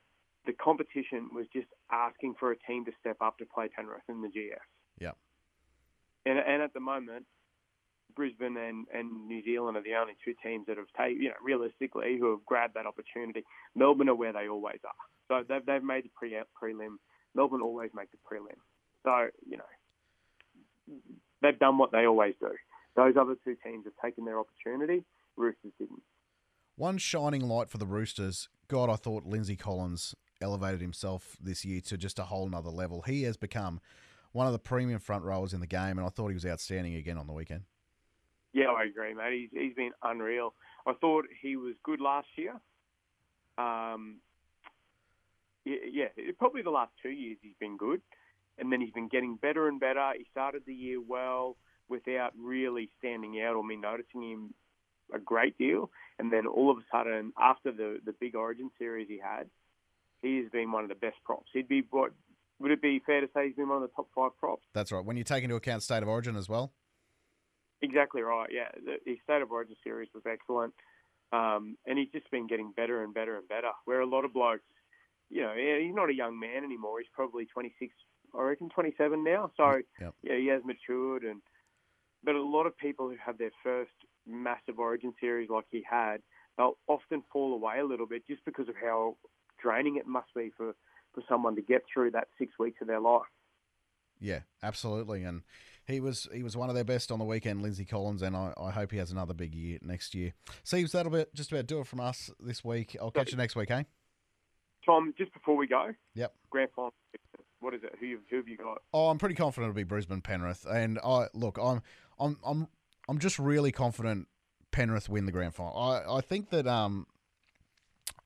the 0.46 0.54
competition 0.54 1.30
was 1.34 1.46
just 1.54 1.68
asking 1.92 2.36
for 2.40 2.52
a 2.52 2.58
team 2.68 2.86
to 2.86 2.92
step 3.00 3.18
up 3.22 3.38
to 3.38 3.46
play 3.46 3.70
Penrith 3.76 4.04
in 4.10 4.22
the 4.22 4.28
GS. 4.28 4.62
Yep. 5.00 5.18
And 6.26 6.40
and 6.40 6.62
at 6.62 6.74
the 6.74 6.80
moment, 6.80 7.26
Brisbane 8.16 8.58
and, 8.58 8.86
and 8.94 9.28
New 9.28 9.44
Zealand 9.44 9.78
are 9.78 9.84
the 9.84 9.96
only 9.96 10.14
two 10.24 10.34
teams 10.44 10.66
that 10.68 10.78
have 10.78 10.88
taken, 10.98 11.22
you 11.22 11.30
know, 11.30 11.36
realistically, 11.44 12.18
who 12.20 12.32
have 12.32 12.46
grabbed 12.46 12.76
that 12.76 12.86
opportunity. 12.86 13.44
Melbourne 13.76 14.10
are 14.10 14.16
where 14.16 14.34
they 14.34 14.48
always 14.48 14.80
are. 14.86 14.94
So 15.28 15.46
they've, 15.48 15.66
they've 15.66 15.84
made 15.84 16.06
the 16.06 16.12
pre 16.16 16.38
prelim. 16.62 16.98
Melbourne 17.36 17.62
always 17.62 17.92
make 17.96 18.10
the 18.12 18.18
prelim. 18.18 18.60
So, 19.04 19.30
you 19.48 19.58
know, 19.58 21.00
they've 21.42 21.60
done 21.60 21.78
what 21.78 21.92
they 21.92 22.06
always 22.06 22.36
do. 22.40 22.52
Those 22.96 23.16
other 23.20 23.36
two 23.44 23.56
teams 23.66 23.86
have 23.86 23.94
taken 24.04 24.26
their 24.26 24.40
opportunity. 24.40 25.04
Roosters 25.36 25.72
didn't. 25.80 26.04
One 26.76 26.98
shining 26.98 27.42
light 27.42 27.70
for 27.70 27.78
the 27.78 27.86
Roosters. 27.86 28.50
God, 28.68 28.90
I 28.90 28.96
thought 28.96 29.26
Lindsay 29.26 29.56
Collins 29.56 30.16
elevated 30.42 30.82
himself 30.82 31.38
this 31.42 31.66
year 31.66 31.82
to 31.82 31.98
just 31.98 32.20
a 32.20 32.24
whole 32.24 32.48
nother 32.48 32.70
level. 32.70 33.02
He 33.04 33.24
has 33.24 33.38
become 33.38 33.80
one 34.34 34.48
of 34.48 34.54
the 34.54 34.60
premium 34.60 35.00
front 35.00 35.24
rowers 35.24 35.54
in 35.54 35.62
the 35.62 35.68
game, 35.68 35.98
and 35.98 36.02
I 36.02 36.10
thought 36.10 36.28
he 36.28 36.34
was 36.34 36.46
outstanding 36.46 36.96
again 36.96 37.18
on 37.18 37.28
the 37.28 37.34
weekend. 37.34 37.62
Yeah, 38.52 38.68
I 38.68 38.84
agree, 38.84 39.14
mate. 39.14 39.50
He's, 39.52 39.62
he's 39.62 39.76
been 39.76 39.92
unreal. 40.04 40.54
I 40.86 40.94
thought 40.94 41.26
he 41.42 41.56
was 41.56 41.76
good 41.84 42.02
last 42.02 42.28
year. 42.36 42.54
Um, 43.58 44.18
yeah, 45.66 46.08
probably 46.38 46.62
the 46.62 46.70
last 46.72 46.92
two 47.02 47.10
years 47.10 47.38
he's 47.42 47.56
been 47.60 47.78
good, 47.78 48.02
and 48.58 48.72
then 48.72 48.82
he's 48.82 48.92
been 48.92 49.08
getting 49.08 49.38
better 49.38 49.68
and 49.68 49.80
better. 49.80 50.12
He 50.18 50.26
started 50.30 50.64
the 50.66 50.74
year 50.74 51.00
well 51.02 51.56
without 51.88 52.34
really 52.38 52.90
standing 53.00 53.42
out 53.42 53.56
or 53.56 53.64
me 53.64 53.76
noticing 53.76 54.24
him 54.24 54.54
a 55.14 55.20
great 55.20 55.58
deal, 55.58 55.90
and 56.20 56.34
then 56.34 56.48
all 56.48 56.72
of 56.72 56.78
a 56.78 56.84
sudden, 56.92 57.34
after 57.40 57.72
the 57.72 58.00
the 58.04 58.14
big 58.20 58.36
Origin 58.36 58.72
series 58.78 59.08
he 59.08 59.20
had, 59.20 59.48
he 60.22 60.38
has 60.38 60.50
been 60.52 60.72
one 60.72 60.84
of 60.84 60.90
the 60.90 60.96
best 60.96 61.18
props. 61.24 61.50
He'd 61.54 61.68
be 61.68 61.84
what 61.92 62.12
would 62.60 62.72
it 62.72 62.82
be 62.82 63.02
fair 63.06 63.22
to 63.22 63.28
say 63.34 63.48
he's 63.48 63.56
been 63.56 63.68
one 63.70 63.82
of 63.82 63.90
the 63.90 63.94
top 63.96 64.08
five 64.16 64.32
props? 64.38 64.64
That's 64.74 64.92
right. 64.92 65.04
When 65.04 65.18
you 65.18 65.24
take 65.24 65.44
into 65.44 65.56
account 65.56 65.84
state 65.84 66.04
of 66.04 66.10
origin 66.10 66.36
as 66.36 66.48
well. 66.50 66.74
Exactly 67.82 68.22
right. 68.22 68.48
Yeah, 68.52 68.70
the, 68.86 68.96
his 69.06 69.18
State 69.24 69.42
of 69.42 69.52
Origin 69.52 69.76
series 69.84 70.08
was 70.14 70.24
excellent, 70.26 70.74
um, 71.34 71.78
and 71.86 72.00
he's 72.00 72.08
just 72.14 72.32
been 72.32 72.48
getting 72.48 72.72
better 72.72 73.04
and 73.04 73.14
better 73.14 73.38
and 73.38 73.46
better. 73.48 73.72
Where 73.84 74.00
a 74.00 74.06
lot 74.06 74.24
of 74.24 74.32
blokes, 74.34 74.64
you 75.30 75.42
know, 75.42 75.54
he's 75.54 75.94
not 75.94 76.10
a 76.10 76.14
young 76.14 76.40
man 76.40 76.64
anymore. 76.64 77.00
He's 77.00 77.10
probably 77.14 77.46
26, 77.46 77.94
I 78.38 78.42
reckon, 78.42 78.70
27 78.70 79.22
now. 79.24 79.52
So 79.58 79.82
Yep. 80.00 80.14
yeah, 80.24 80.38
he 80.38 80.48
has 80.48 80.62
matured, 80.64 81.24
and 81.24 81.42
but 82.24 82.36
a 82.36 82.42
lot 82.42 82.68
of 82.68 82.78
people 82.78 83.10
who 83.10 83.18
have 83.24 83.38
their 83.38 83.52
first 83.62 83.92
massive 84.26 84.80
Origin 84.80 85.14
series 85.20 85.50
like 85.50 85.66
he 85.70 85.84
had, 85.90 86.22
they'll 86.58 86.78
often 86.88 87.22
fall 87.34 87.54
away 87.54 87.80
a 87.80 87.86
little 87.86 88.08
bit 88.08 88.26
just 88.26 88.46
because 88.46 88.70
of 88.70 88.76
how 88.82 89.18
draining 89.62 89.98
it 89.98 90.08
must 90.08 90.34
be 90.34 90.52
for 90.56 90.74
for 91.14 91.24
someone 91.30 91.56
to 91.56 91.62
get 91.62 91.84
through 91.92 92.12
that 92.12 92.28
six 92.38 92.58
weeks 92.60 92.82
of 92.82 92.88
their 92.88 93.00
life. 93.00 93.22
Yeah, 94.20 94.42
absolutely. 94.62 95.24
And 95.24 95.42
he 95.86 96.00
was 96.00 96.28
he 96.34 96.44
was 96.44 96.56
one 96.56 96.70
of 96.70 96.76
their 96.76 96.84
best 96.86 97.12
on 97.12 97.20
the 97.20 97.26
weekend, 97.26 97.62
Lindsay 97.62 97.86
Collins, 97.86 98.22
and 98.22 98.36
I, 98.36 98.54
I 98.58 98.72
hope 98.72 98.92
he 98.92 98.98
has 98.98 99.12
another 99.12 99.34
big 99.34 99.54
year 99.54 99.80
next 99.82 100.16
year. 100.16 100.34
Seems 100.64 100.92
that'll 100.94 101.12
be 101.12 101.26
just 101.34 101.52
about 101.52 101.68
do 101.68 101.80
it 101.80 101.88
from 101.88 102.00
us 102.00 102.32
this 102.40 102.64
week. 102.64 102.96
I'll 103.02 103.12
catch 103.12 103.32
you 103.32 103.38
next 103.38 103.56
week, 103.56 103.70
eh? 103.72 103.84
Tom, 104.86 105.14
just 105.18 105.34
before 105.34 105.56
we 105.56 105.68
go, 105.68 105.92
Yep. 106.16 106.34
grand 106.50 106.70
final. 106.76 106.94
What 107.60 107.74
is 107.74 107.82
it? 107.84 107.96
Who, 108.00 108.18
who 108.30 108.36
have 108.38 108.48
you 108.48 108.58
got? 108.58 108.82
Oh, 108.94 109.08
I'm 109.10 109.18
pretty 109.18 109.36
confident 109.36 109.70
it'll 109.70 109.76
be 109.78 109.84
Brisbane 109.84 110.22
Penrith, 110.22 110.66
and 110.70 111.00
I 111.04 111.28
look, 111.34 111.58
I'm 111.62 111.82
I'm 112.20 112.38
I'm 112.46 112.68
I'm 113.08 113.20
just 113.20 113.40
really 113.40 113.72
confident 113.72 114.28
Penrith 114.72 115.08
win 115.08 115.26
the 115.26 115.32
grand 115.32 115.56
final. 115.56 115.78
I 115.78 116.18
I 116.18 116.22
think 116.22 116.50
that 116.50 116.68
um. 116.68 117.08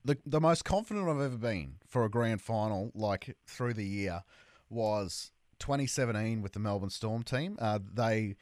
The, 0.08 0.17
the 0.26 0.39
most 0.39 0.63
confident 0.63 1.10
I've 1.10 1.20
ever 1.20 1.38
been 1.38 1.76
for 1.86 2.06
a 2.06 2.10
grand 2.10 2.41
final, 2.41 2.91
like 2.96 3.36
through 3.46 3.74
the 3.74 3.86
year, 3.86 4.24
was 4.70 5.32
2017 5.60 6.41
with 6.41 6.54
the 6.54 6.60
Melbourne 6.60 6.89
Storm 6.89 7.24
team. 7.24 7.58
Uh, 7.60 7.80
they 7.93 8.38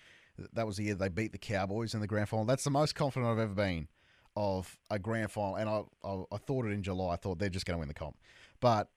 that 0.53 0.67
was 0.67 0.77
the 0.77 0.83
year 0.83 0.93
they 0.93 1.09
beat 1.09 1.31
the 1.31 1.39
Cowboys 1.39 1.95
in 1.95 2.01
the 2.01 2.07
grand 2.07 2.29
final. 2.29 2.45
That's 2.45 2.65
the 2.65 2.69
most 2.69 2.93
confident 2.93 3.31
I've 3.31 3.39
ever 3.39 3.55
been 3.55 3.87
of 4.35 4.77
a 4.91 4.99
grand 4.99 5.31
final, 5.31 5.55
and 5.55 5.67
I 5.67 5.81
I, 6.03 6.23
I 6.31 6.37
thought 6.37 6.67
it 6.67 6.69
in 6.69 6.83
July. 6.83 7.13
I 7.13 7.15
thought 7.15 7.39
they're 7.39 7.49
just 7.49 7.65
going 7.65 7.77
to 7.77 7.79
win 7.79 7.87
the 7.87 7.95
comp, 7.95 8.17
but 8.59 8.89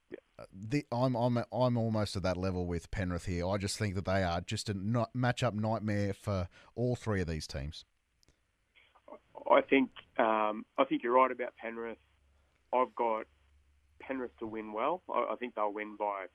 the, 0.53 0.85
I'm 0.93 1.15
I'm 1.15 1.39
I'm 1.51 1.79
almost 1.79 2.17
at 2.17 2.23
that 2.25 2.37
level 2.37 2.67
with 2.67 2.91
Penrith 2.91 3.25
here. 3.25 3.49
I 3.49 3.57
just 3.57 3.79
think 3.79 3.95
that 3.95 4.05
they 4.05 4.23
are 4.23 4.43
just 4.43 4.69
a 4.69 4.75
not, 4.75 5.15
matchup 5.17 5.55
nightmare 5.55 6.13
for 6.13 6.49
all 6.75 6.97
three 6.97 7.23
of 7.23 7.29
these 7.29 7.47
teams. 7.47 7.87
I 9.51 9.63
think 9.63 9.89
um, 10.19 10.67
I 10.77 10.85
think 10.87 11.03
you're 11.03 11.15
right 11.15 11.31
about 11.31 11.57
Penrith. 11.57 11.97
I've 12.75 12.95
got 12.95 13.25
Penrith 14.01 14.37
to 14.39 14.47
win 14.47 14.73
well. 14.73 15.03
I, 15.13 15.33
I 15.33 15.37
think 15.37 15.55
they'll 15.55 15.73
win 15.73 15.97
by 15.99 16.27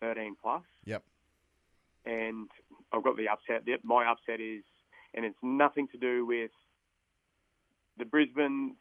13 0.00 0.36
plus. 0.42 0.62
Yep. 0.84 1.02
and 2.04 2.48
I've 2.92 3.02
got 3.02 3.16
the 3.16 3.28
upset. 3.28 3.62
My 3.82 4.06
upset 4.06 4.40
is, 4.40 4.62
and 5.14 5.24
it's 5.24 5.38
nothing 5.42 5.88
to 5.88 5.98
do 5.98 6.24
with 6.26 6.50
the 7.98 8.04
Brisbane 8.04 8.76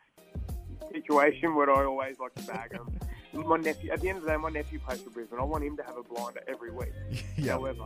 situation 0.92 1.56
where 1.56 1.72
I 1.72 1.86
always 1.86 2.18
like 2.20 2.36
to 2.36 2.44
bag 2.44 2.72
them. 2.72 3.00
my 3.34 3.58
nephew, 3.58 3.92
at 3.92 4.02
the 4.02 4.10
end 4.10 4.20
of 4.20 4.24
the 4.24 4.30
day, 4.30 4.38
my 4.38 4.50
nephew 4.50 4.80
plays 4.80 5.02
for 5.02 5.10
Brisbane. 5.10 5.40
I 5.40 5.44
want 5.44 5.64
him 5.64 5.76
to 5.78 5.84
have 5.84 5.98
a 5.98 6.04
blinder 6.04 6.42
every 6.48 6.72
week. 6.72 6.94
yeah. 7.38 7.54
However, 7.54 7.84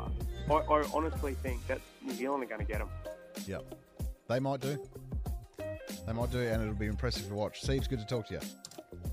I, 0.50 0.54
I 0.54 0.84
honestly 0.94 1.34
think 1.36 1.66
that 1.68 1.80
New 2.04 2.14
Zealand 2.14 2.44
are 2.44 2.48
going 2.48 2.66
to 2.66 2.72
get 2.72 2.82
him. 2.82 2.90
Yep. 3.48 3.76
They 4.28 4.40
might 4.40 4.60
do. 4.60 4.78
They 6.06 6.14
might 6.14 6.32
do, 6.32 6.40
and 6.40 6.62
it'll 6.62 6.74
be 6.74 6.88
impressive 6.88 7.28
to 7.28 7.34
watch. 7.34 7.62
Steve's 7.62 7.88
good 7.88 8.00
to 8.00 8.06
talk 8.06 8.28
to 8.28 8.36
you. 8.36 8.40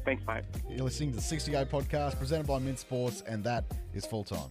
Thanks, 0.07 0.25
mate. 0.25 0.45
You're 0.71 0.85
listening 0.85 1.11
to 1.11 1.17
the 1.17 1.23
Six 1.23 1.45
to 1.47 1.51
Go 1.51 1.65
podcast 1.65 2.17
presented 2.17 2.47
by 2.47 2.61
Mint 2.61 2.79
Sports, 2.79 3.25
and 3.27 3.43
that 3.43 3.65
is 3.93 4.07
full 4.07 4.23
time. 4.23 4.49